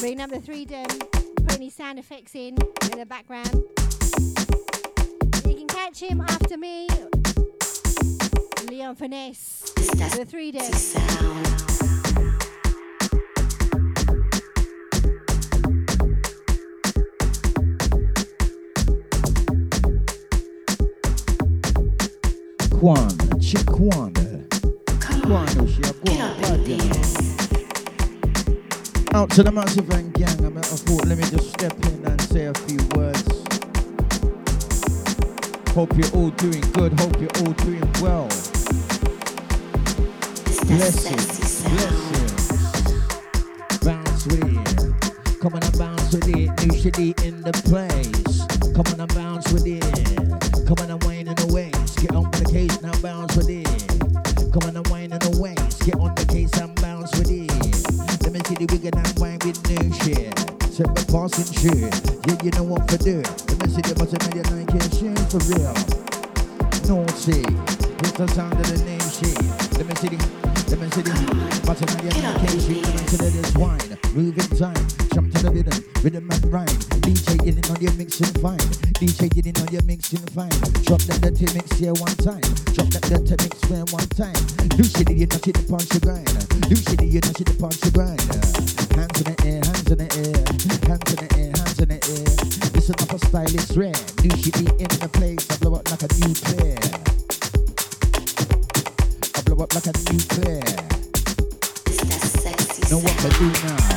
Bring 0.00 0.18
number 0.18 0.36
the 0.36 0.42
three 0.42 0.66
dem, 0.66 0.84
put 0.86 1.54
any 1.54 1.70
sound 1.70 1.98
effects 1.98 2.34
in 2.34 2.58
in 2.92 2.98
the 2.98 3.06
background. 3.06 3.54
You 5.46 5.54
can 5.54 5.66
catch 5.66 6.00
him 6.00 6.20
after 6.20 6.58
me. 6.58 6.88
Leon 8.68 8.96
Finesse. 8.96 9.72
The 9.74 10.26
three 10.28 10.52
dem. 10.52 11.71
Kwana, 22.82 23.38
Chikwana. 23.38 24.24
Kwana, 25.22 25.66
Shiakwana. 25.68 26.26
Out 29.14 29.30
to 29.30 29.44
the 29.44 29.52
massive 29.52 29.88
and 29.90 30.12
gang, 30.12 30.44
I'm 30.44 30.58
at 30.58 30.66
a 30.66 30.76
thought, 30.76 31.06
let 31.06 31.16
me 31.16 31.22
just 31.30 31.50
step 31.50 31.72
in 31.86 32.04
and 32.04 32.20
say 32.22 32.46
a 32.46 32.54
few 32.66 32.80
words. 32.96 33.22
Hope 35.76 35.96
you're 35.96 36.10
all 36.10 36.30
doing 36.30 36.64
good, 36.72 36.98
hope 36.98 37.20
you're 37.20 37.30
all 37.46 37.52
doing 37.62 37.88
well. 38.02 38.26
Blessings, 40.66 41.62
blessings. 41.62 42.50
Bounce 43.84 44.26
with 44.26 44.42
it. 44.42 45.38
Come 45.40 45.54
on 45.54 45.62
and 45.62 45.78
bounce 45.78 46.12
with 46.12 46.26
it. 46.26 46.66
New 46.66 46.76
city 46.80 47.14
in 47.22 47.42
the 47.42 47.52
place. 47.52 48.42
Come 48.74 48.92
on 48.92 49.00
and 49.02 49.14
bounce 49.14 49.52
with 49.52 49.68
it. 49.68 49.91
Passing 61.12 61.52
shit. 61.52 61.92
Yeah, 62.26 62.38
you 62.42 62.50
know 62.52 62.64
what 62.64 62.88
to 62.88 62.96
do. 62.96 63.20
Let 63.20 63.58
me 63.60 63.68
see 63.68 63.82
the 63.84 63.92
of 64.00 64.32
your 64.32 64.48
Nike 64.48 64.80
shit 64.96 65.18
for 65.28 65.44
real. 65.52 65.76
Naughty. 66.88 67.44
It's 68.00 68.12
the 68.12 68.26
sound 68.28 68.54
of 68.54 68.66
the 68.66 68.82
name 68.82 68.98
shit. 69.12 69.36
Let 69.76 69.86
me 69.86 69.94
see 69.96 70.08
the 70.08 70.16
let 70.70 70.80
me 70.80 70.88
see 70.88 71.02
the 71.02 71.12
of 71.68 72.02
your 72.02 72.16
Nike 72.16 72.60
shit. 72.60 72.82
Let 72.86 72.94
me 72.96 73.42
see 73.42 73.58
wine. 73.58 73.98
Move 74.14 74.38
in 74.38 74.56
time. 74.56 74.88
Jump 75.12 75.32
to 75.34 75.42
the 75.42 75.50
rhythm. 75.50 75.84
Rhythm 76.02 76.30
and 76.30 76.52
rhyme. 76.52 76.91
DJ 77.82 77.90
getting 77.90 77.98
on 77.98 77.98
your 77.98 77.98
mixing 77.98 78.42
fine. 78.42 78.58
DJ 79.02 79.34
getting 79.34 79.58
on 79.58 79.72
your 79.72 79.82
mixing 79.82 80.26
fine. 80.30 80.54
Drop 80.86 81.02
that 81.02 81.18
dirty 81.18 81.50
mix 81.50 81.66
here 81.82 81.92
one 81.98 82.14
time. 82.22 82.46
Drop 82.78 82.86
that 82.94 83.02
dirty 83.10 83.34
mix 83.42 83.58
here 83.66 83.82
one 83.90 84.06
time. 84.14 84.38
Do 84.78 84.86
shit 84.86 85.10
you 85.10 85.26
know 85.26 85.38
shit 85.42 85.58
the 85.58 85.66
punch 85.66 85.90
your 85.90 85.98
grind. 85.98 86.30
Do 86.70 86.78
shit 86.78 87.02
you 87.02 87.18
know 87.18 87.34
shit 87.34 87.50
the 87.50 87.58
punch 87.58 87.82
your 87.82 87.90
grind. 87.90 88.22
Hands 88.94 89.18
in 89.18 89.26
the 89.26 89.36
air, 89.42 89.58
hands 89.66 89.90
in 89.90 89.98
the 89.98 90.06
air, 90.14 90.46
hands 90.86 91.10
in 91.10 91.18
the 91.18 91.28
air, 91.34 91.50
hands 91.58 91.78
in 91.82 91.90
the 91.90 91.98
air. 92.06 92.30
Listen 92.70 92.94
up 93.02 93.10
a 93.10 93.18
style 93.18 93.50
is 93.50 93.74
rare. 93.74 93.98
New 94.22 94.34
shit 94.38 94.62
in 94.62 94.90
the 95.02 95.10
place. 95.10 95.42
I 95.50 95.58
blow 95.58 95.74
up 95.74 95.90
like 95.90 96.06
a 96.06 96.10
nuclear. 96.22 96.78
I 99.34 99.42
blow 99.42 99.58
up 99.58 99.74
like 99.74 99.90
a 99.90 99.94
nuclear. 100.06 100.62
Know 102.94 103.02
what 103.02 103.16
to 103.18 103.28
do 103.42 103.50
now. 103.66 103.91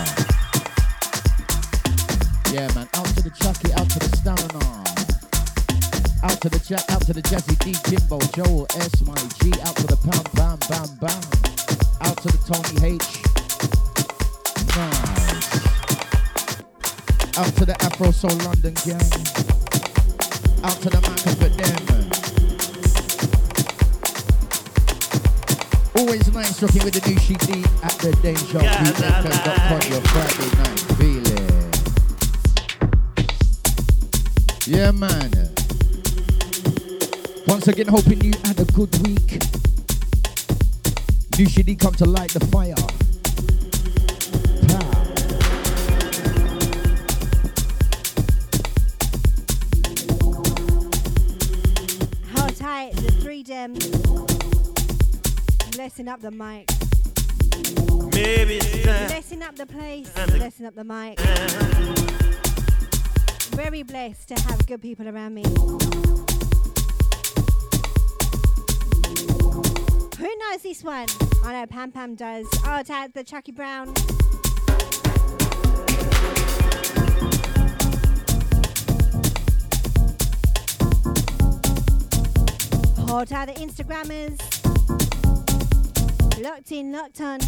Yeah, 2.55 2.71
man. 2.73 2.87
Out 2.93 3.05
to 3.07 3.21
the 3.21 3.31
Chucky, 3.31 3.73
out 3.73 3.89
to 3.89 3.99
the 3.99 4.15
stamina. 4.15 4.63
Out 6.23 6.39
to 6.39 6.47
the 6.47 6.59
jack, 6.63 6.89
out 6.89 7.01
to 7.01 7.11
the 7.11 7.21
Jazzy 7.21 7.59
D, 7.59 7.75
Jimbo, 7.83 8.17
Joel 8.31 8.65
S, 8.79 8.95
G. 8.95 9.51
Out 9.67 9.75
to 9.75 9.83
the 9.91 9.99
Pam, 9.99 10.23
Bam, 10.39 10.55
Bam, 10.71 10.87
Bam. 11.03 11.19
Out 11.99 12.15
to 12.23 12.31
the 12.31 12.39
Tony 12.47 12.95
H. 12.95 13.19
Nice. 14.71 15.51
Out 17.35 17.51
to 17.59 17.65
the 17.65 17.75
Afro 17.83 18.11
Soul 18.11 18.31
London 18.47 18.73
gang. 18.87 19.03
Out 20.63 20.79
to 20.79 20.89
the 20.89 21.03
Maca 21.03 21.35
for 21.35 21.51
them. 21.59 21.83
Always 25.99 26.23
nice 26.31 26.63
rocking 26.63 26.85
with 26.85 26.93
the 26.93 27.01
Noushii 27.01 27.35
D 27.51 27.67
at 27.83 27.99
the 27.99 28.15
Deja 28.23 28.59
FM.com, 28.63 29.91
your 29.91 29.99
Friday 30.07 30.55
night 30.55 30.79
feeling. 30.95 31.44
Yeah, 34.67 34.91
man. 34.91 35.31
Once 37.47 37.67
again, 37.67 37.87
hoping 37.87 38.21
you 38.21 38.33
had 38.43 38.59
a 38.59 38.65
good 38.65 38.91
week. 39.07 39.39
Noushii 41.37 41.63
D 41.65 41.75
come 41.75 41.93
to 41.95 42.05
light 42.05 42.31
the 42.31 42.39
fire. 42.47 42.73
Hold 52.35 52.55
tight, 52.55 52.93
the 52.95 53.11
three 53.21 53.43
dem. 53.43 53.73
Blessing 55.71 56.07
up 56.07 56.21
the 56.21 56.31
mic. 56.31 56.69
Maybe 58.13 58.57
it's 58.57 58.83
time. 58.83 59.07
Blessing 59.07 59.41
up 59.41 59.55
the 59.55 59.65
place. 59.65 60.11
Time 60.13 60.29
to- 60.29 60.37
Blessing 60.37 60.65
up 60.65 60.75
the 60.75 60.83
mic. 60.83 61.19
Very 63.55 63.83
blessed 63.83 64.27
to 64.27 64.35
have 64.35 64.67
good 64.67 64.81
people 64.81 65.07
around 65.07 65.33
me. 65.33 65.43
Who 70.17 70.37
knows 70.37 70.61
this 70.61 70.83
one? 70.83 71.07
I 71.43 71.53
know 71.53 71.65
Pam 71.65 71.91
Pam 71.93 72.15
does. 72.15 72.45
Oh, 72.65 72.83
out 72.89 73.13
the 73.13 73.23
Chucky 73.23 73.53
Brown. 73.53 73.87
Hold 83.07 83.31
out 83.31 83.47
the 83.47 83.53
Instagrammers. 83.55 84.37
Locked 86.41 86.71
in, 86.73 86.91
locked 86.91 87.21
on. 87.21 87.39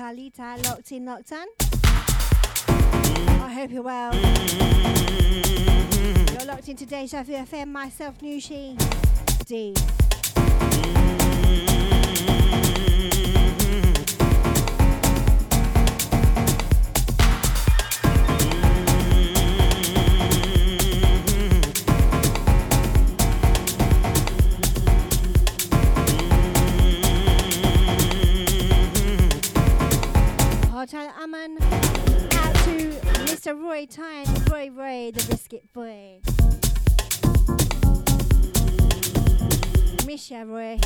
Carlita, 0.00 0.64
locked 0.64 0.92
in, 0.92 1.04
locked 1.04 1.30
on. 1.30 1.46
I 3.42 3.52
hope 3.52 3.70
you're 3.70 3.82
well. 3.82 4.14
You're 6.32 6.46
locked 6.46 6.70
into 6.70 6.86
Deja 6.86 7.22
Vu 7.22 7.34
FM, 7.34 7.68
myself, 7.68 8.16
Noushii 8.20 8.78
D. 9.44 9.74
Mr. 33.90 34.50
Roy 34.50 34.70
Roy 34.70 35.10
the 35.10 35.26
biscuit 35.28 35.72
boy. 35.72 36.20
Miss 40.06 40.30
ya, 40.30 40.42
Roy. 40.42 40.78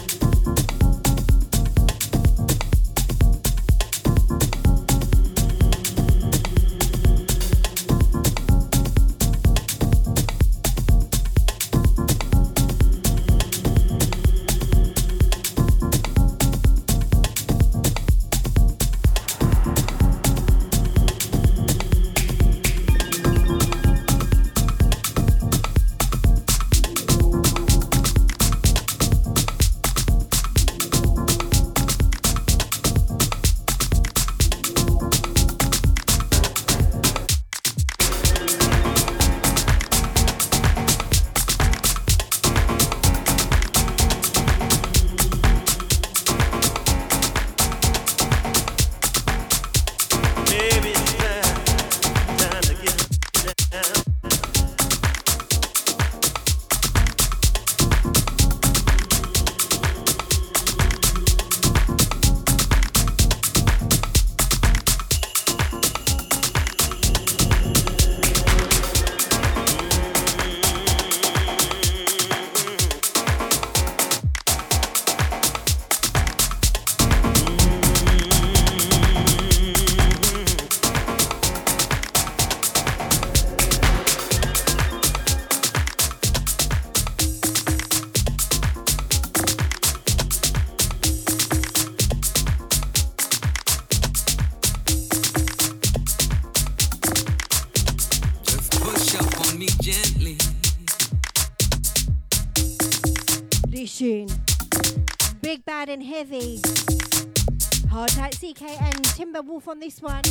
Timber 109.34 109.50
Wolf 109.50 109.66
on 109.66 109.80
this 109.80 110.00
one. 110.00 110.22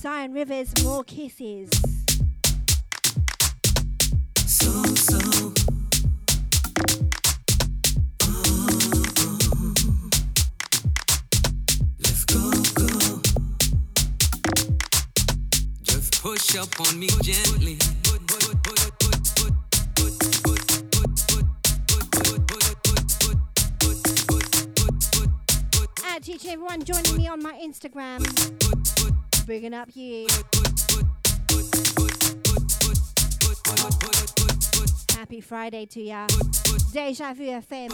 Zion 0.00 0.32
Rivers, 0.32 0.72
more 0.82 1.04
kisses. 1.04 1.70
So, 4.44 4.82
so. 4.96 5.52
Let's 12.00 12.24
go, 12.24 12.50
go. 12.74 13.22
Just 15.82 16.20
push 16.20 16.56
up 16.56 16.80
on 16.80 16.98
me 16.98 17.06
gently. 17.22 17.78
Everyone 26.72 27.04
joining 27.04 27.16
me 27.18 27.28
on 27.28 27.42
my 27.42 27.52
Instagram. 27.62 28.24
Bringing 29.46 29.74
up 29.74 29.88
you. 29.94 30.26
Happy 35.14 35.40
Friday 35.40 35.86
to 35.86 36.00
ya. 36.02 36.26
Deja 36.92 37.34
Vu 37.34 37.44
FM. 37.44 37.90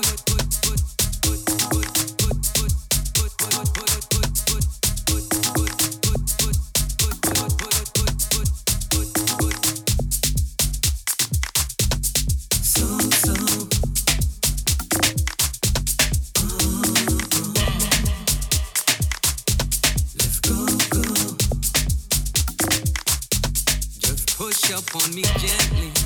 On 24.95 25.15
me 25.15 25.23
gently. 25.23 25.98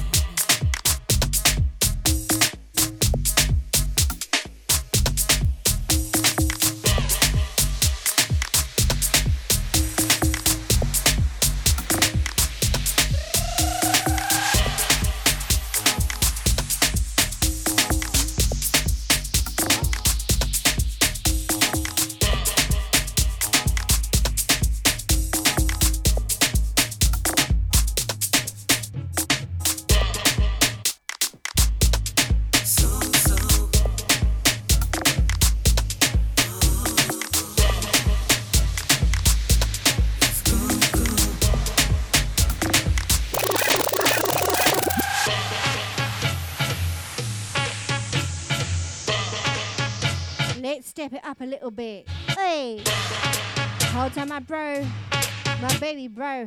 My 54.80 55.78
baby 55.78 56.08
bro. 56.08 56.46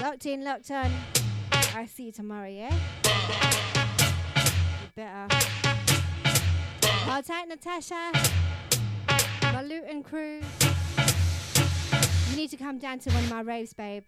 Locked 0.00 0.26
in, 0.26 0.44
locked 0.44 0.70
on. 0.70 0.90
I 1.52 1.86
see 1.86 2.04
you 2.04 2.12
tomorrow, 2.12 2.48
yeah? 2.48 2.72
You 4.82 4.88
better. 4.94 5.34
Hold 7.06 7.24
tight, 7.24 7.48
Natasha. 7.48 8.12
My 9.42 9.62
Luton 9.62 10.02
crew. 10.02 10.40
You 12.30 12.36
need 12.36 12.50
to 12.50 12.56
come 12.56 12.78
down 12.78 12.98
to 13.00 13.10
one 13.10 13.24
of 13.24 13.30
my 13.30 13.40
raves, 13.40 13.72
babe. 13.72 14.04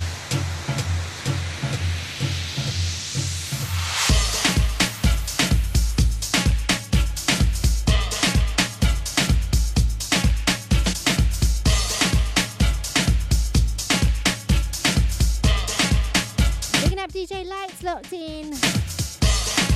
Locked 17.96 18.12
in. 18.12 18.52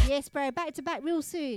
Yes, 0.06 0.28
bro. 0.28 0.51
Back 0.51 0.74
to 0.74 0.82
back 0.82 1.01
real 1.02 1.22
soon. 1.22 1.56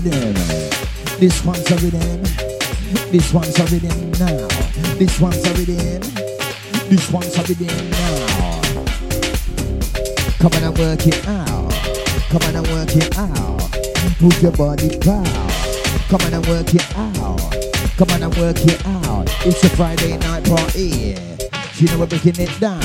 Rhythm. 0.00 0.34
This 1.18 1.44
one's 1.44 1.70
a 1.70 1.76
rhythm. 1.76 2.22
This 3.10 3.32
one's 3.32 3.58
a 3.58 3.64
rhythm 3.64 4.10
now. 4.12 4.48
This 4.98 5.20
one's 5.20 5.44
a 5.46 5.54
rhythm. 5.54 6.02
This 6.90 7.10
one's 7.10 7.36
a 7.38 7.42
rhythm 7.42 7.90
now. 7.90 8.62
Come 10.38 10.52
on 10.52 10.64
and 10.64 10.78
work 10.78 11.06
it 11.06 11.26
out. 11.26 11.72
Come 12.28 12.42
on 12.42 12.56
and 12.56 12.66
work 12.68 12.94
it 12.94 13.16
out. 13.16 14.20
Move 14.20 14.42
your 14.42 14.52
body 14.52 14.98
proud. 14.98 15.26
Come 16.08 16.20
on 16.26 16.34
and 16.34 16.46
work 16.46 16.74
it 16.74 16.96
out. 16.96 17.40
Come 17.96 18.10
on 18.10 18.22
and 18.22 18.36
work 18.36 18.58
it 18.60 18.86
out. 18.86 19.26
It's 19.46 19.64
a 19.64 19.70
Friday 19.70 20.18
night 20.18 20.44
party. 20.44 21.16
You 21.76 21.88
know 21.88 22.00
we're 22.00 22.06
breaking 22.06 22.34
it 22.38 22.60
down. 22.60 22.82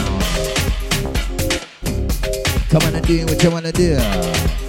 Come 2.70 2.84
on 2.84 2.96
and 2.96 3.06
do 3.06 3.26
what 3.26 3.44
you 3.44 3.52
wanna 3.52 3.72
do. 3.74 4.61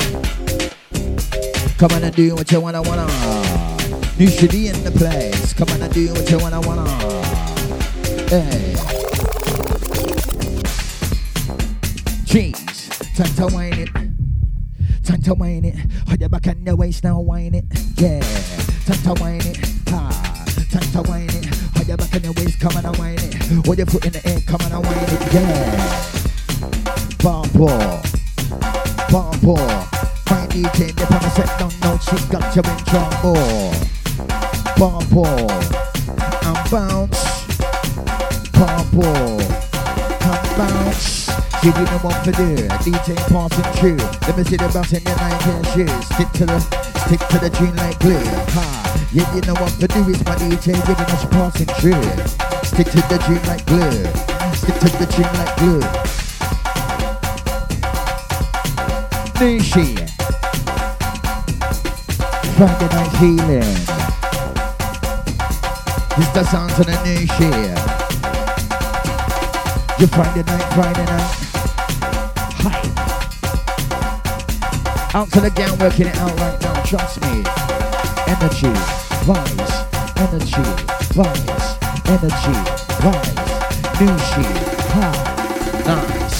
Come 1.82 1.90
on 1.94 2.04
and 2.04 2.14
do 2.14 2.32
what 2.36 2.48
you 2.52 2.60
wanna 2.60 2.80
wanna. 2.80 3.08
You 4.16 4.28
should 4.28 4.52
be 4.52 4.68
in 4.68 4.84
the 4.84 4.92
place. 4.92 5.52
Come 5.52 5.68
on 5.70 5.82
and 5.82 5.92
do 5.92 6.12
what 6.12 6.30
you 6.30 6.38
wanna 6.38 6.60
wanna. 6.60 6.88
Hey. 8.30 8.76
Cheese. 12.24 12.88
Time 13.16 13.34
to 13.34 13.52
wine 13.52 13.72
it. 13.80 13.88
Time 15.02 15.22
to 15.22 15.34
wine 15.34 15.64
it. 15.64 15.74
Hold 16.06 16.20
your 16.20 16.28
back 16.28 16.46
and 16.46 16.64
your 16.64 16.76
waist 16.76 17.02
now 17.02 17.18
wine 17.18 17.56
it. 17.56 17.64
Yeah. 17.96 18.20
Time 18.86 19.02
to 19.02 19.20
wine 19.20 19.40
it. 19.44 19.58
Ha. 19.88 20.44
Time 20.70 20.92
to 20.92 21.10
wine 21.10 21.30
it. 21.30 21.46
Hold 21.74 21.88
your 21.88 21.96
back 21.96 22.14
and 22.14 22.22
your 22.22 22.32
waist. 22.34 22.60
Come 22.60 22.76
on 22.76 22.86
and 22.86 22.96
wine 22.96 23.18
it. 23.18 23.34
Hold 23.66 23.78
your 23.78 23.86
foot 23.88 24.06
in 24.06 24.12
the 24.12 24.24
air. 24.24 24.38
Come 24.46 24.60
on 24.60 24.70
and 24.70 24.86
wine 24.86 24.98
it. 25.02 25.34
Yeah. 25.34 26.12
Bumper, 27.24 28.02
bumper. 29.10 29.92
My 30.32 30.46
DJ, 30.46 30.88
the 30.88 30.91
on 30.91 30.91
the 31.34 31.46
set, 31.46 31.58
don't 31.58 31.80
know 31.80 31.98
she 31.98 32.16
got 32.28 32.56
you 32.56 32.62
in 32.62 32.78
trouble. 32.84 33.72
Bumper, 34.78 35.28
and 36.42 36.70
bounce. 36.70 37.22
Bumper, 38.52 39.16
and 40.28 40.44
bounce. 40.56 41.28
You 41.62 41.72
the 41.72 41.98
one 42.02 42.24
for 42.24 42.32
do. 42.32 42.56
DJ 42.82 43.16
passing 43.28 43.72
through. 43.74 43.96
Let 44.26 44.36
me 44.36 44.44
see 44.44 44.56
the 44.56 44.68
bounce 44.72 44.92
in 44.92 45.02
your 45.04 45.16
Nike 45.16 45.68
shoes. 45.72 46.06
Stick 46.06 46.30
to 46.32 46.46
the, 46.46 46.60
stick 47.06 47.20
to 47.28 47.38
the 47.38 47.50
tune 47.50 47.76
like 47.76 47.98
glue. 48.00 48.18
Ha. 48.54 49.08
You 49.12 49.22
know 49.42 49.54
what 49.54 49.72
to 49.80 49.88
do. 49.88 50.08
It's 50.08 50.24
my 50.24 50.34
DJ 50.36 50.74
giving 50.86 51.06
us 51.06 51.24
passing 51.26 51.66
through. 51.66 52.02
Stick 52.64 52.88
to 52.88 53.00
the 53.08 53.18
tune 53.26 53.42
like 53.46 53.64
glue. 53.66 54.04
Stick 54.54 54.74
to 54.80 54.88
the 54.98 55.06
tune 55.06 55.32
like 55.38 55.56
glue. 55.56 55.80
Noushii. 59.38 60.11
Friday 62.62 62.94
night 62.94 63.12
healing. 63.16 63.74
It's 66.16 66.30
the 66.30 66.44
sounds 66.44 66.78
of 66.78 66.86
the 66.86 66.92
Noushii. 67.02 67.74
You 69.98 70.06
Friday 70.06 70.44
night, 70.44 70.66
Friday 70.72 71.04
night. 71.06 71.30
Hi. 72.62 72.78
Out 75.18 75.28
to 75.32 75.40
the 75.40 75.50
gang, 75.50 75.76
working 75.80 76.06
it 76.06 76.16
out 76.18 76.38
right 76.38 76.60
now. 76.62 76.82
Trust 76.84 77.20
me. 77.22 77.42
Energy, 78.30 78.72
vibes, 79.26 79.72
energy, 80.20 80.64
vibes, 81.18 81.66
energy, 82.06 82.56
vibes. 83.02 83.42
Noushii. 83.98 84.46
Ha. 84.92 85.06
Nice. 85.84 86.31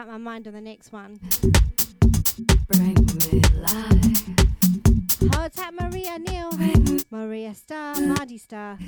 Up 0.00 0.08
my 0.08 0.16
mind 0.16 0.46
on 0.46 0.54
the 0.54 0.60
next 0.60 0.92
one. 0.92 1.20
Bring 2.68 2.94
me 2.94 3.42
life. 3.60 4.28
Oh, 5.22 5.40
Hold 5.40 5.52
tight, 5.52 5.74
Maria 5.78 6.18
Neal. 6.18 6.50
Maria 7.10 7.54
Star, 7.54 7.94
Mardi 8.00 8.38
Star. 8.38 8.78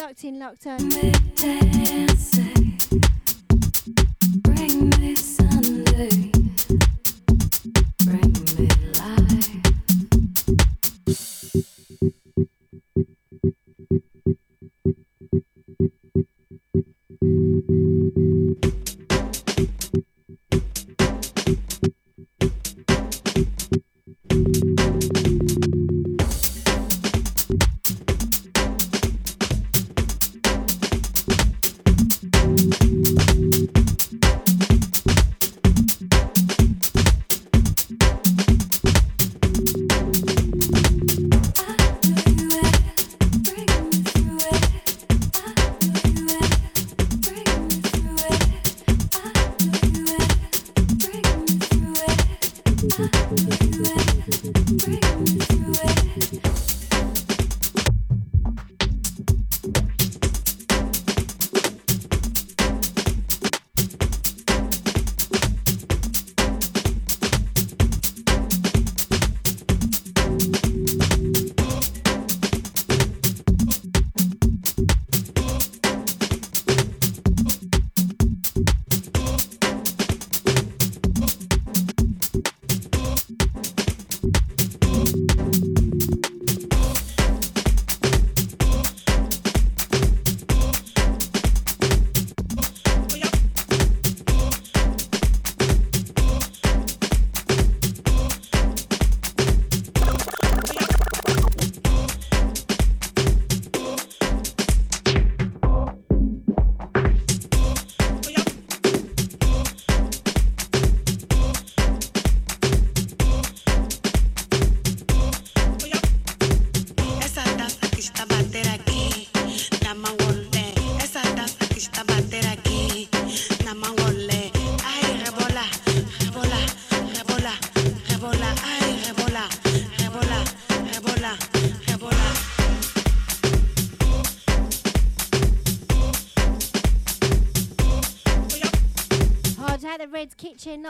Locked 0.00 0.22
in, 0.24 0.38
locked 0.38 0.66
on. 0.68 0.88
dancing. 1.34 2.78
Bring 4.42 4.90
me 5.00 5.16
Sunday. 5.16 6.30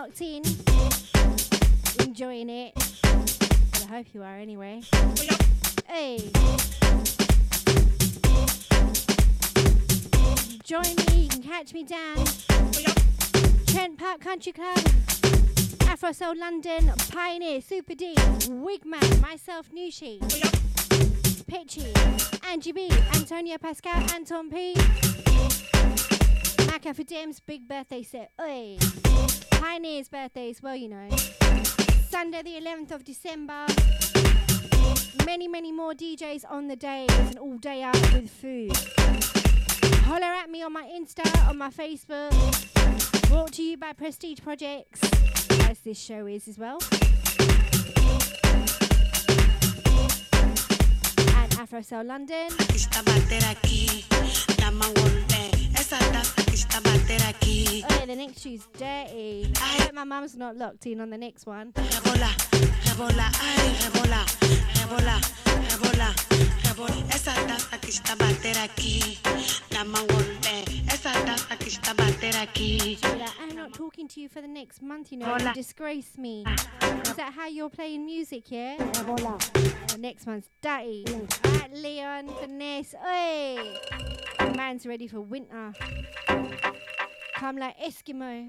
Locked 0.05 0.21
in. 0.21 0.43
Enjoying 2.01 2.51
it. 2.51 2.75
Well, 3.03 3.85
I 3.85 3.87
hope 3.89 4.07
you 4.13 4.23
are 4.23 4.37
anyway. 4.37 4.83
Hey. 5.89 6.31
Join 10.63 10.95
me, 11.09 11.23
you 11.23 11.29
can 11.31 11.43
catch 11.43 11.73
me 11.73 11.85
down. 11.85 12.17
Trent 13.67 13.97
Park 13.99 14.21
Country 14.21 14.53
Club. 14.53 14.79
Afro 15.89 16.13
Soul 16.13 16.37
London, 16.37 16.93
Pioneer, 17.11 17.63
Super 17.63 17.95
D, 17.95 18.15
Wigman, 18.51 19.23
myself, 19.23 19.71
Noushii, 19.71 20.21
Pitchy, 21.47 21.95
Angie 22.51 22.73
B, 22.73 22.91
Antonio 23.15 23.57
Pascal, 23.57 24.05
Anton 24.13 24.51
P. 24.51 24.75
Maca 26.67 26.95
for 26.95 27.05
Dims, 27.05 27.41
big 27.41 27.67
birthday 27.67 28.03
set. 28.03 28.33
Oi. 28.39 28.77
Pioneer's 29.65 30.11
birthday 30.11 30.51
as 30.51 30.63
well, 30.63 30.77
you 30.77 30.91
know. 30.91 31.09
Sunday, 32.11 32.43
the 32.43 32.61
11th 32.61 32.91
of 32.93 33.03
December. 33.03 33.65
Many, 35.25 35.49
many 35.49 35.73
more 35.73 35.95
DJs 35.95 36.45
on 36.51 36.69
the 36.69 36.77
day. 36.77 37.07
It's 37.09 37.31
an 37.31 37.39
all 37.39 37.57
day 37.57 37.83
out 37.83 37.99
with 38.13 38.29
food. 38.29 38.77
Holler 40.05 40.27
at 40.27 40.51
me 40.51 40.63
on 40.63 40.75
my 40.75 40.85
Insta, 40.85 41.49
on 41.49 41.57
my 41.57 41.71
Facebook. 41.71 42.31
Brought 43.31 43.53
to 43.55 43.63
you 43.63 43.79
by 43.79 43.95
Prestige 43.95 44.41
Projects, 44.43 45.01
as 45.71 45.79
this 45.79 45.99
show 45.99 46.27
is 46.27 46.47
as 46.47 46.59
well. 46.59 46.79
And 51.39 51.55
Afro 51.59 52.03
London. 52.03 52.51
Está 56.65 56.81
bater 56.81 56.81
aquí, 56.81 56.81
nada 56.81 56.81
más 56.81 56.81
huele. 56.81 56.81
Esa 56.81 56.81
taza 56.81 56.81
que 56.81 56.81
que 56.81 56.81
está 56.81 56.81
bater 56.81 57.23
aquí. 57.23 57.85
Yeah, 57.89 58.07
the 58.07 58.17
next 58.17 58.43
tune's 58.43 58.67
dirty. 58.79 59.53
I 59.57 59.83
hope 59.83 59.93
my 59.93 60.05
mum's 60.05 60.37
not 60.37 60.57
locked 60.57 60.87
in 60.87 61.01
on 61.01 61.11
the 61.11 61.19
next 61.19 61.47
one. 61.47 61.73
Rebola, 61.73 62.31
rebola, 62.85 63.31
ay, 63.41 63.77
rebola, 63.85 64.25
rebola, 64.81 65.21
rebola, 65.71 66.15
rebola. 66.65 67.15
Esa 67.15 67.35
taza 67.47 67.79
que 67.81 67.91
está 67.91 68.15
bater 68.17 68.59
aquí. 68.59 69.19
La 69.71 69.85
mangolé. 69.85 70.39
Eh. 70.47 70.83
Esa 70.93 71.13
taza 71.25 71.57
que 71.59 71.69
está 71.69 71.95
bater 71.95 72.37
aquí. 72.37 72.97
She'll 72.97 73.13
be 73.13 73.19
like, 73.19 73.31
I'm 73.41 73.55
not 73.57 73.73
talking 73.73 74.09
to 74.09 74.21
you 74.21 74.29
for 74.29 74.41
the 74.41 74.49
next 74.49 74.83
month, 74.83 75.13
you 75.13 75.19
know. 75.19 75.37
You 75.37 75.53
disgrace 75.55 76.19
me. 76.19 76.45
Ah. 76.47 77.01
Is 77.03 77.17
that 77.17 77.33
how 77.35 77.47
you're 77.47 77.71
playing 77.71 78.05
music, 78.05 78.51
yeah? 78.51 78.77
The 78.79 79.99
next 79.99 80.27
one's 80.27 80.49
dirty. 80.61 81.05
Right, 81.45 81.73
Leon, 81.73 82.29
finesse. 82.41 82.95
Oi! 82.95 84.44
Man's 84.57 84.87
ready 84.87 85.09
for 85.09 85.21
winter. 85.21 85.73
Come 87.35 87.57
like 87.57 87.77
Eskimo. 87.79 88.49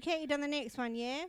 Educated 0.00 0.32
on 0.32 0.40
the 0.40 0.48
next 0.48 0.78
one, 0.78 0.94
yeah? 0.94 1.19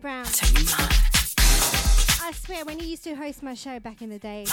Brown. 0.00 0.24
Tell 0.24 0.48
you 0.50 0.64
mine. 0.66 0.88
I 2.22 2.32
swear, 2.32 2.64
when 2.64 2.78
he 2.78 2.86
used 2.86 3.04
to 3.04 3.14
host 3.14 3.42
my 3.42 3.54
show 3.54 3.78
back 3.80 4.00
in 4.00 4.08
the 4.08 4.18
day, 4.18 4.46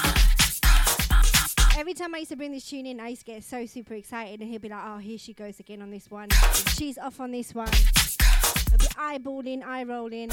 every 1.77 1.93
time 1.93 2.13
I 2.13 2.19
used 2.19 2.31
to 2.31 2.35
bring 2.35 2.51
this 2.51 2.69
tune 2.69 2.85
in, 2.85 2.99
I 2.99 3.09
used 3.09 3.25
to 3.25 3.31
get 3.31 3.43
so 3.43 3.65
super 3.65 3.93
excited, 3.93 4.41
and 4.41 4.49
he'd 4.49 4.61
be 4.61 4.69
like, 4.69 4.83
"Oh, 4.85 4.97
here 4.97 5.17
she 5.17 5.33
goes 5.33 5.59
again 5.59 5.81
on 5.81 5.89
this 5.89 6.11
one. 6.11 6.29
She's 6.75 6.97
off 6.97 7.19
on 7.19 7.31
this 7.31 7.55
one." 7.55 7.71
He'll 8.69 8.77
be 8.77 8.87
eyeballing, 8.95 9.63
eye 9.65 9.83
rolling. 9.83 10.31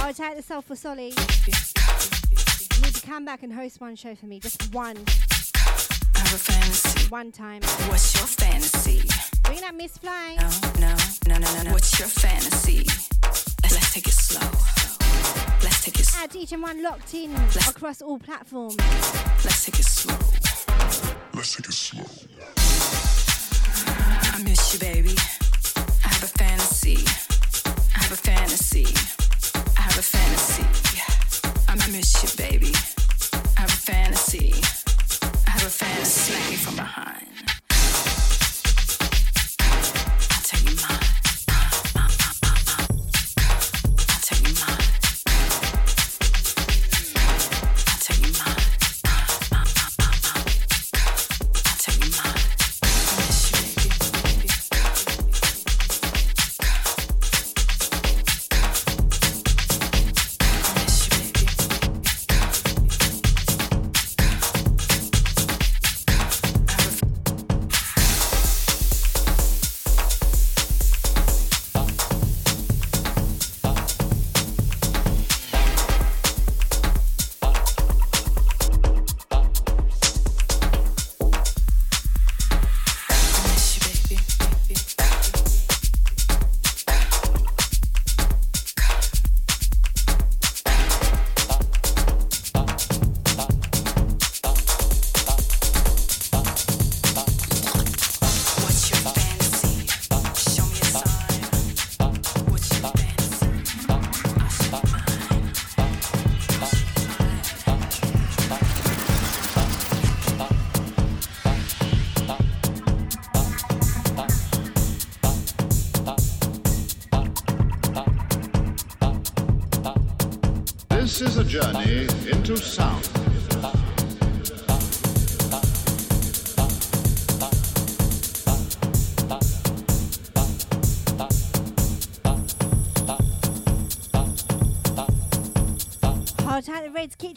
I'll 0.00 0.14
take 0.14 0.36
the 0.36 0.42
Soulful 0.42 0.76
Solly. 0.76 1.08
You 1.08 2.82
need 2.82 2.94
to 2.94 3.06
come 3.06 3.24
back 3.24 3.42
and 3.42 3.52
host 3.52 3.80
one 3.80 3.96
show 3.96 4.14
for 4.14 4.26
me, 4.26 4.40
just 4.40 4.72
one. 4.72 4.96
Have 4.96 6.32
a 6.32 6.38
fantasy. 6.38 7.08
One 7.08 7.32
time. 7.32 7.62
What's 7.88 8.14
your 8.14 8.26
fantasy? 8.26 9.02
Bringing 9.42 9.64
up 9.64 9.74
Miss 9.74 9.98
Fly. 9.98 10.36
No, 10.40 10.48
no, 10.80 10.96
no, 11.28 11.38
no, 11.38 11.54
no, 11.54 11.62
no. 11.64 11.72
What's 11.72 11.98
your 11.98 12.08
fantasy? 12.08 12.86
take 13.96 14.08
it 14.08 14.12
slow. 14.12 14.50
Let's 15.62 15.82
take 15.82 15.98
it 15.98 16.04
slow. 16.04 16.24
At 16.24 16.30
DJ 16.30 16.60
One 16.60 16.82
locked 16.82 17.14
in 17.14 17.32
Let's 17.32 17.70
across 17.70 18.02
all 18.02 18.18
platforms. 18.18 18.76
Let's 19.42 19.64
take 19.64 19.80
it 19.80 19.86
slow. 19.86 20.18
Let's 21.32 21.56
take 21.56 21.66
it 21.66 21.72
slow. 21.72 22.04
I 24.34 24.42
miss 24.44 24.74
you, 24.74 24.80
baby. 24.80 25.14
I 26.04 26.08
have 26.08 26.24
a 26.24 26.26
fantasy. 26.26 26.98
I 27.94 28.00
have 28.00 28.12
a 28.12 28.16
fantasy. 28.16 28.86
I 29.78 29.80
have 29.80 29.98
a 29.98 30.02
fantasy. 30.02 30.66
I 31.66 31.90
miss 31.90 32.22
you, 32.22 32.28
baby. 32.36 32.72
I 33.56 33.60
have 33.62 33.70
a 33.70 33.82
fantasy. 33.90 34.52
I 35.46 35.50
have 35.52 35.64
a 35.64 35.70
fantasy. 35.70 36.32
Smack 36.32 36.50
me 36.50 36.56
from 36.56 36.76
behind. 36.76 37.15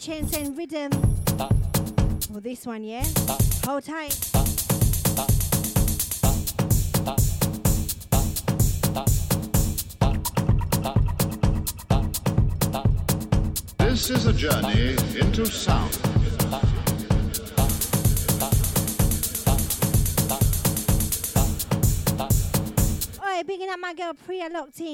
Kitchen 0.00 0.26
saying 0.28 0.56
rhythm. 0.56 0.90
Well, 2.30 2.40
this 2.40 2.64
one, 2.64 2.82
yeah? 2.84 3.04
Hold 3.66 3.84
tight. 3.84 4.16
This 13.76 14.08
is 14.08 14.24
a 14.24 14.32
journey 14.32 14.96
into 15.20 15.44
sound. 15.44 15.98
Alright, 23.18 23.46
bigging 23.46 23.68
up 23.68 23.78
my 23.80 23.92
girl 23.92 24.14
Priya 24.14 24.48
locked 24.50 24.80
in. 24.80 24.89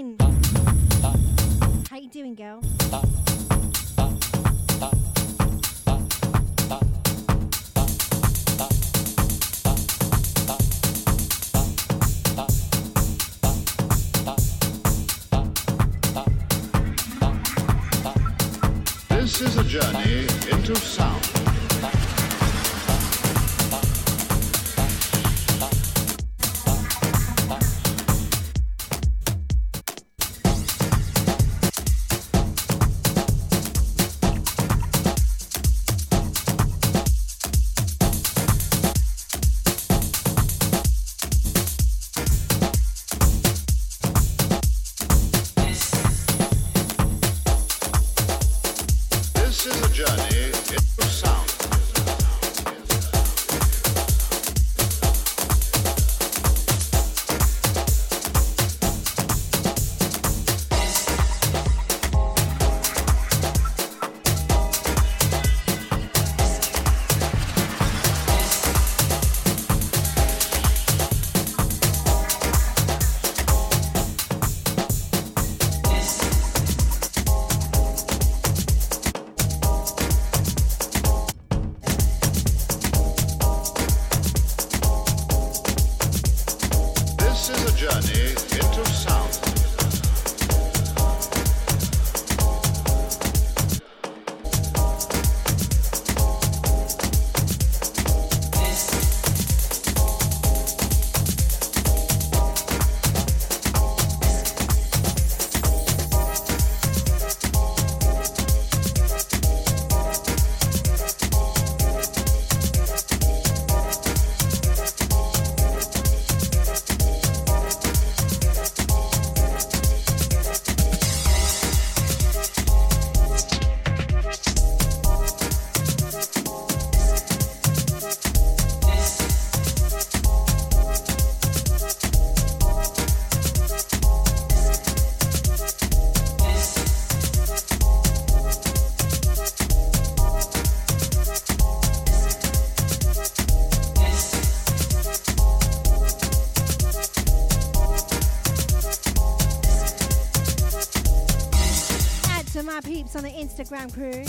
On 153.17 153.23
the 153.23 153.31
Instagram 153.31 153.91
crew. 153.95 154.25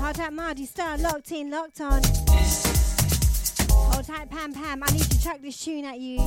Hold 0.00 0.16
tight, 0.16 0.32
Mardy 0.32 0.66
Star, 0.66 0.98
locked 0.98 1.30
in, 1.30 1.48
locked 1.48 1.80
on. 1.80 2.02
Hold 3.70 4.04
tight, 4.04 4.28
Pam 4.30 4.52
Pam. 4.52 4.82
I 4.82 4.90
need 4.90 5.02
to 5.02 5.22
chuck 5.22 5.40
this 5.40 5.64
tune 5.64 5.84
at 5.84 6.00
you. 6.00 6.20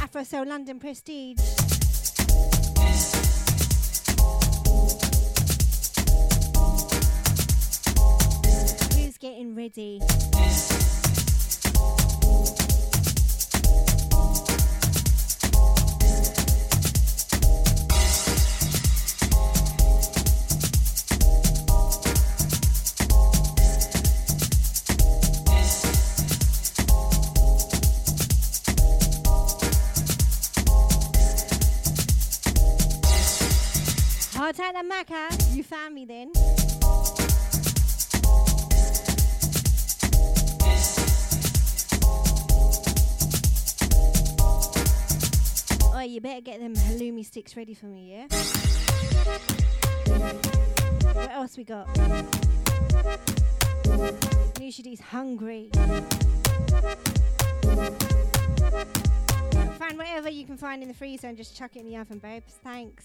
Afro 0.00 0.22
Soul 0.22 0.46
London 0.46 0.78
Prestige. 0.78 1.40
Who's 8.94 9.18
getting 9.18 9.56
ready? 9.56 10.00
Halloumi 47.46 47.56
ready 47.56 47.74
for 47.74 47.86
me, 47.86 48.10
yeah? 48.10 48.26
What 51.12 51.30
else 51.30 51.56
we 51.56 51.64
got? 51.64 51.86
Noushii 54.54 54.82
D's 54.82 55.00
hungry. 55.00 55.70
Find 59.78 59.98
whatever 59.98 60.28
you 60.28 60.44
can 60.44 60.56
find 60.56 60.82
in 60.82 60.88
the 60.88 60.94
freezer 60.94 61.28
and 61.28 61.36
just 61.36 61.56
chuck 61.56 61.76
it 61.76 61.80
in 61.80 61.86
the 61.86 61.96
oven, 61.96 62.18
babes. 62.18 62.58
Thanks. 62.64 63.04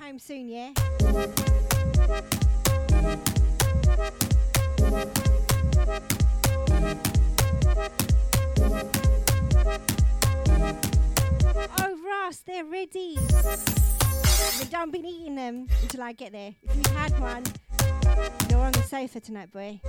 Home 0.00 0.18
soon, 0.18 0.48
yeah? 0.48 0.72
They're 12.26 12.64
ready. 12.64 13.14
But 13.14 14.68
don't 14.68 14.90
be 14.90 14.98
eating 14.98 15.36
them 15.36 15.68
until 15.80 16.02
I 16.02 16.12
get 16.12 16.32
there. 16.32 16.56
If 16.60 16.74
you've 16.74 16.86
had 16.86 17.20
one, 17.20 17.44
you're 18.50 18.58
on 18.58 18.72
the 18.72 18.82
sofa 18.82 19.20
tonight, 19.20 19.52
boy. 19.52 19.80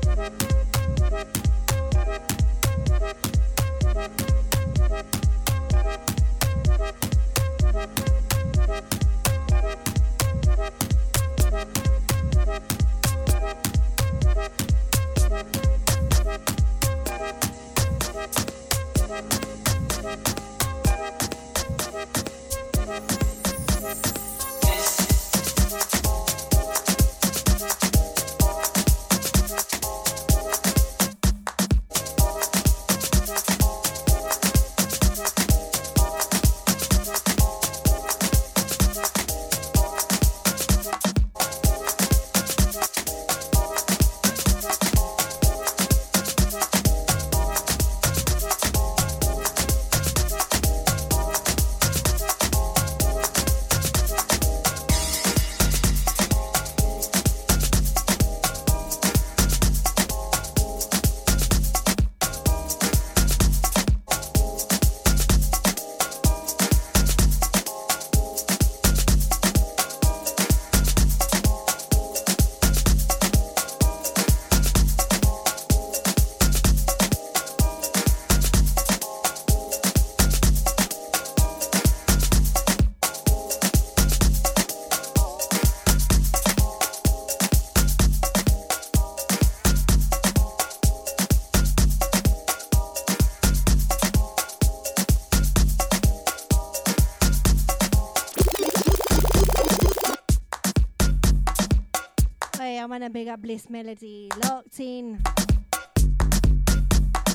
Bliss 103.47 103.69
Melody. 103.69 104.29
Locked 104.43 104.77
in. 104.81 105.21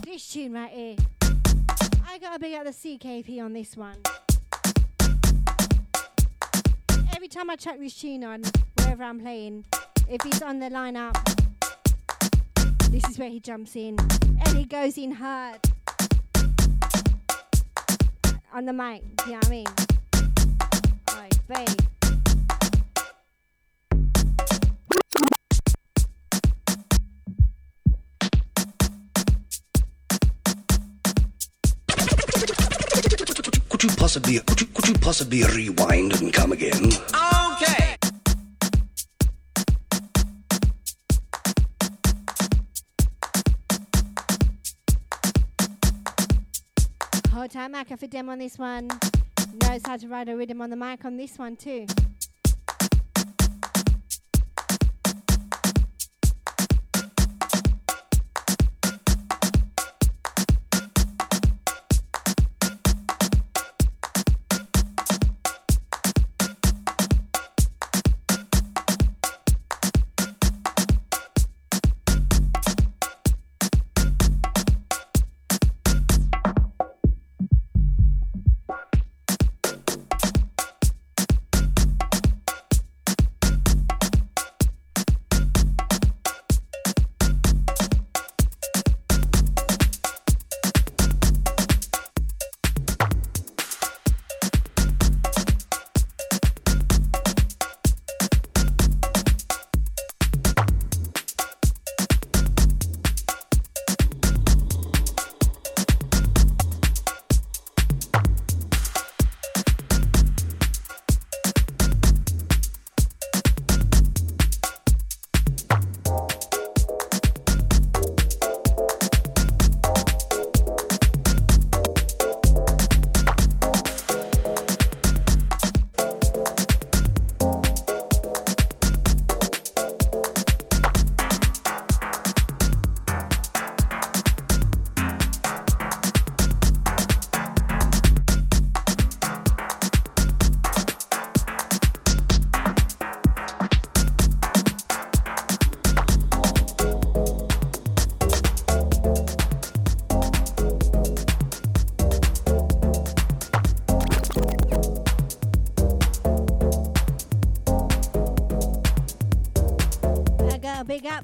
This 0.04 0.30
tune 0.30 0.52
right 0.52 0.70
here. 0.70 0.96
I 2.06 2.18
gotta 2.18 2.38
big 2.38 2.52
up 2.52 2.64
the 2.64 2.70
CKP 2.70 3.42
on 3.42 3.54
this 3.54 3.78
one. 3.78 3.96
Every 7.16 7.28
time 7.28 7.48
I 7.48 7.56
chuck 7.56 7.78
this 7.78 7.98
tune 7.98 8.24
on, 8.24 8.42
wherever 8.76 9.04
I'm 9.04 9.20
playing, 9.20 9.64
if 10.06 10.20
he's 10.20 10.42
on 10.42 10.58
the 10.58 10.68
lineup, 10.68 11.16
this 12.90 13.08
is 13.08 13.18
where 13.18 13.30
he 13.30 13.40
jumps 13.40 13.74
in. 13.74 13.98
And 13.98 14.48
he 14.48 14.66
goes 14.66 14.98
in 14.98 15.12
hard. 15.12 15.60
On 18.52 18.66
the 18.66 18.74
mic, 18.74 19.02
you 19.24 19.32
know 19.32 19.38
what 19.38 19.46
I 19.46 19.48
mean? 19.48 19.66
Alright, 21.08 21.38
babe. 21.48 21.91
Could 33.82 33.90
you 33.90 33.96
possibly 33.96 34.38
could 34.38 34.60
you 34.60 34.66
could 34.68 34.88
you 34.88 34.94
possibly 34.94 35.42
rewind 35.42 36.12
and 36.20 36.32
come 36.32 36.52
again? 36.52 36.86
Okay. 36.86 37.96
Hold 47.32 47.50
tight, 47.50 47.72
Maca 47.72 47.98
for 47.98 48.06
them 48.06 48.28
on 48.28 48.38
this 48.38 48.56
one. 48.56 48.86
Knows 49.62 49.80
how 49.84 49.96
to 49.96 50.06
ride 50.06 50.28
a 50.28 50.36
rhythm 50.36 50.62
on 50.62 50.70
the 50.70 50.76
mic 50.76 51.04
on 51.04 51.16
this 51.16 51.36
one 51.36 51.56
too. 51.56 51.86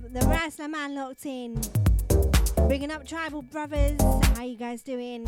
Up 0.04 0.12
the 0.12 0.20
Rasla 0.20 0.70
man 0.70 0.94
locked 0.94 1.26
in. 1.26 1.60
Bringing 2.68 2.90
up 2.90 3.06
Tribal 3.06 3.42
Brothers. 3.42 4.00
How 4.36 4.44
you 4.44 4.56
guys 4.56 4.82
doing? 4.82 5.26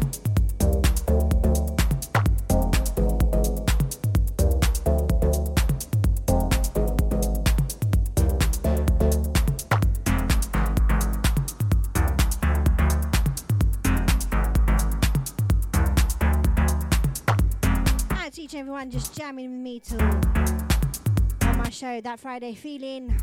Everyone 18.53 18.91
just 18.91 19.17
jamming 19.17 19.53
with 19.53 19.61
me 19.61 19.81
till 19.81 20.01
on 20.03 21.57
my 21.57 21.71
show 21.71 22.01
that 22.03 22.21
Friday 22.21 22.55
feeling. 22.55 23.17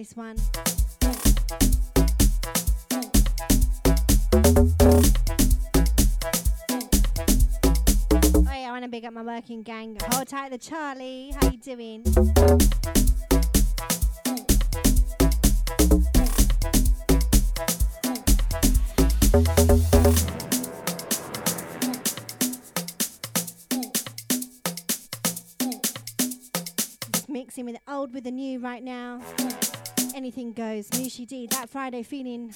This 0.00 0.16
one. 0.16 0.34
Oh 8.34 8.46
yeah, 8.46 8.68
I 8.68 8.70
want 8.70 8.84
to 8.84 8.88
big 8.88 9.04
up 9.04 9.12
my 9.12 9.22
working 9.22 9.62
gang. 9.62 9.98
Hold 10.12 10.28
tight, 10.28 10.52
the 10.52 10.58
Charlie. 10.58 11.34
How 11.38 11.50
you 11.50 11.58
doing? 11.58 12.79
Anything 30.20 30.52
goes. 30.52 30.86
Noushii 30.90 31.26
D, 31.26 31.46
that 31.46 31.70
Friday 31.70 32.02
feeling. 32.02 32.52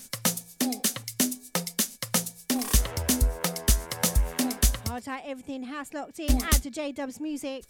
Hold 4.87 5.03
tight, 5.03 5.23
everything 5.25 5.63
house 5.63 5.95
locked 5.95 6.19
in. 6.19 6.43
Add 6.43 6.63
to 6.63 6.71
J 6.71 6.93
Dub's 6.93 7.21
music. 7.21 7.65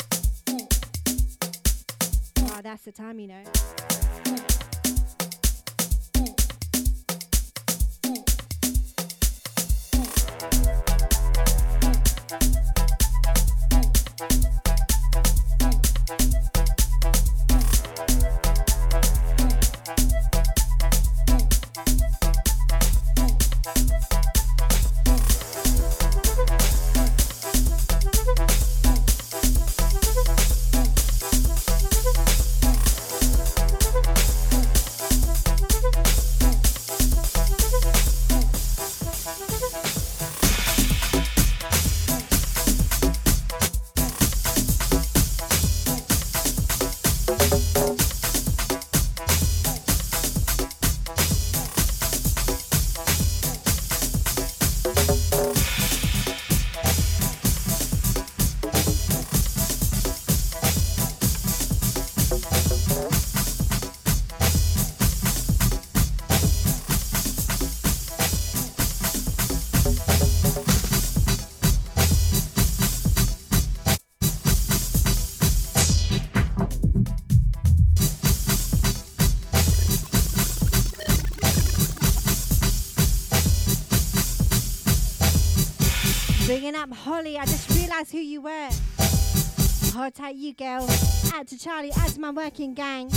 Oh, 2.39 2.61
that's 2.61 2.83
the 2.83 2.91
time, 2.91 3.21
you 3.21 3.29
know. 3.29 4.64
Holly, 87.15 87.39
I 87.39 87.45
just 87.45 87.70
realised 87.70 88.11
who 88.11 88.19
you 88.19 88.41
were. 88.41 88.69
Hold 89.95 90.15
tight, 90.16 90.35
you 90.35 90.53
girl. 90.53 90.85
Out 91.32 91.47
to 91.47 91.57
Charlie, 91.57 91.93
out 91.97 92.09
to 92.09 92.19
my 92.19 92.32
working 92.32 92.74
gang. 92.74 93.09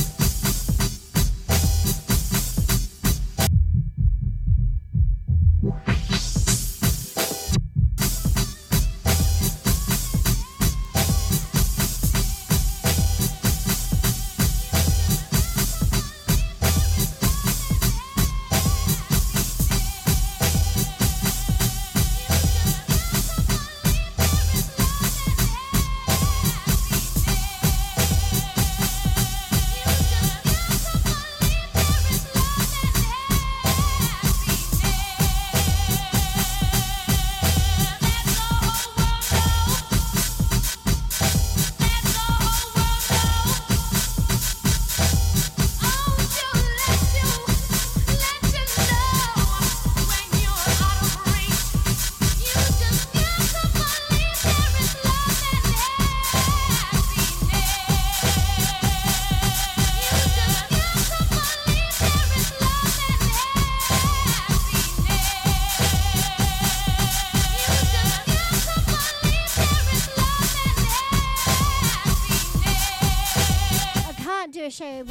Do 74.57 74.65
a 74.65 74.71
show 74.71 75.03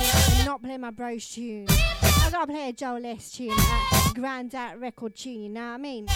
not 0.45 0.61
play 0.61 0.77
my 0.77 0.91
bro's 0.91 1.29
tune. 1.29 1.67
I 1.69 2.29
gotta 2.33 2.51
play 2.51 2.69
a 2.71 2.73
Joe 2.73 2.99
Les 3.01 3.31
tune, 3.31 3.53
a 3.53 4.13
grand 4.13 4.55
out 4.57 4.81
record 4.81 5.15
tune, 5.15 5.43
you 5.45 5.49
know 5.51 5.61
what 5.61 5.75
I 5.75 5.77
mean? 5.77 6.07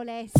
On, 0.00 0.06
Jolis. 0.06 0.39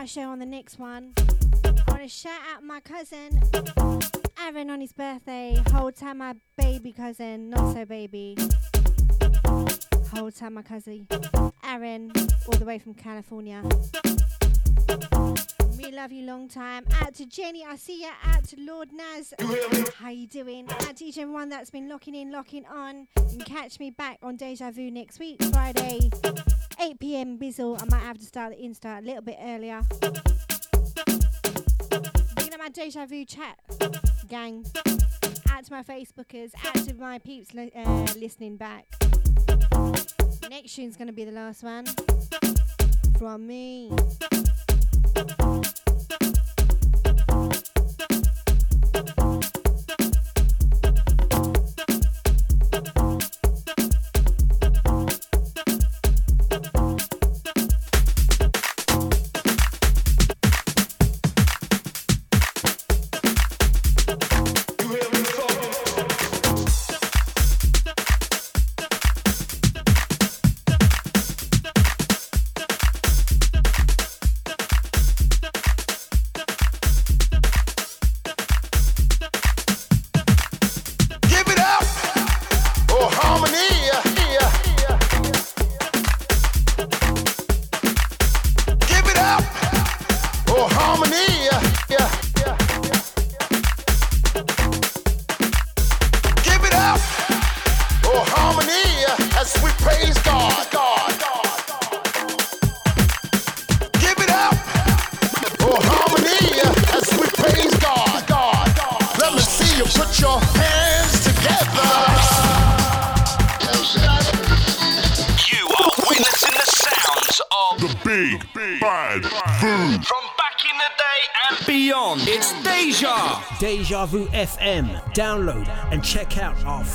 My 0.00 0.06
show 0.06 0.30
on 0.30 0.38
the 0.38 0.46
next 0.46 0.78
one. 0.78 1.12
I 1.18 1.72
want 1.88 2.00
to 2.00 2.08
shout 2.08 2.40
out 2.54 2.64
my 2.64 2.80
cousin 2.80 3.38
Aaron 4.42 4.70
on 4.70 4.80
his 4.80 4.94
birthday. 4.94 5.62
Whole 5.72 5.92
time 5.92 6.16
my 6.18 6.36
baby 6.56 6.90
cousin, 6.90 7.50
not 7.50 7.74
so 7.74 7.84
baby. 7.84 8.34
Whole 10.10 10.30
time 10.30 10.54
my 10.54 10.62
cousin 10.62 11.06
Aaron, 11.62 12.12
all 12.46 12.58
the 12.58 12.64
way 12.64 12.78
from 12.78 12.94
California. 12.94 13.62
We 15.76 15.92
love 15.92 16.12
you 16.12 16.24
long 16.24 16.48
time. 16.48 16.86
Out 17.02 17.12
to 17.16 17.26
Jenny, 17.26 17.66
I 17.68 17.76
see 17.76 18.00
ya. 18.00 18.08
Out 18.24 18.44
to 18.44 18.56
Lord 18.58 18.88
Naz. 18.94 19.34
How 19.98 20.08
you 20.08 20.26
doing? 20.26 20.66
Out 20.70 20.96
to 20.96 21.04
each 21.04 21.18
and 21.18 21.24
everyone 21.24 21.50
that's 21.50 21.68
been 21.68 21.90
locking 21.90 22.14
in, 22.14 22.32
locking 22.32 22.64
on. 22.64 23.06
You 23.30 23.36
can 23.36 23.40
catch 23.40 23.78
me 23.78 23.90
back 23.90 24.16
on 24.22 24.38
Dejavu 24.38 24.90
next 24.90 25.18
week, 25.18 25.42
Friday, 25.52 26.08
8 26.80 26.98
p.m. 26.98 27.38
Bizzle. 27.38 27.80
I 27.80 27.84
might 27.84 28.02
have 28.02 28.16
to 28.18 28.24
start 28.24 28.56
the 28.56 28.64
Insta 28.64 28.98
a 28.98 29.02
little 29.02 29.20
bit 29.20 29.36
earlier. 29.42 29.82
Big 32.36 32.54
up 32.54 32.58
my 32.58 32.70
Dejavu 32.70 33.28
chat 33.28 33.58
gang. 34.28 34.64
Out 35.50 35.64
to 35.64 35.72
my 35.72 35.82
Facebookers. 35.82 36.52
Out 36.64 36.74
to 36.86 36.94
my 36.94 37.18
peeps 37.18 37.52
li- 37.52 37.72
uh, 37.76 38.06
listening 38.16 38.56
back. 38.56 38.86
Next 40.48 40.74
tune's 40.74 40.96
gonna 40.96 41.12
be 41.12 41.24
the 41.24 41.32
last 41.32 41.62
one 41.62 41.84
from 43.18 43.46
me. 43.46 43.90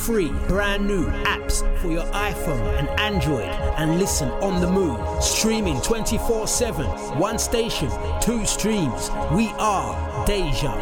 Free 0.05 0.29
brand 0.47 0.85
new 0.85 1.07
apps 1.23 1.63
for 1.79 1.89
your 1.89 2.03
iPhone 2.13 2.77
and 2.77 2.87
Android 2.99 3.49
and 3.79 3.97
listen 3.97 4.29
on 4.47 4.61
the 4.61 4.69
move. 4.69 4.99
Streaming 5.23 5.81
24 5.81 6.47
7. 6.47 6.85
One 7.17 7.39
station, 7.39 7.89
two 8.21 8.45
streams. 8.45 9.09
We 9.31 9.47
are 9.57 10.25
Deja. 10.27 10.75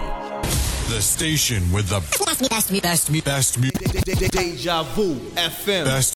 The 0.90 1.02
station 1.02 1.64
with 1.72 1.88
the 1.88 2.02
best 2.26 2.42
me, 2.42 2.50
best 2.50 2.72
me, 2.72 2.82
best 2.82 3.10
me, 3.10 3.22
best 3.22 3.58
me. 3.60 3.70
Deja 3.72 4.84
Vu 4.94 5.16
FM. 5.36 5.86
Best 5.86 6.12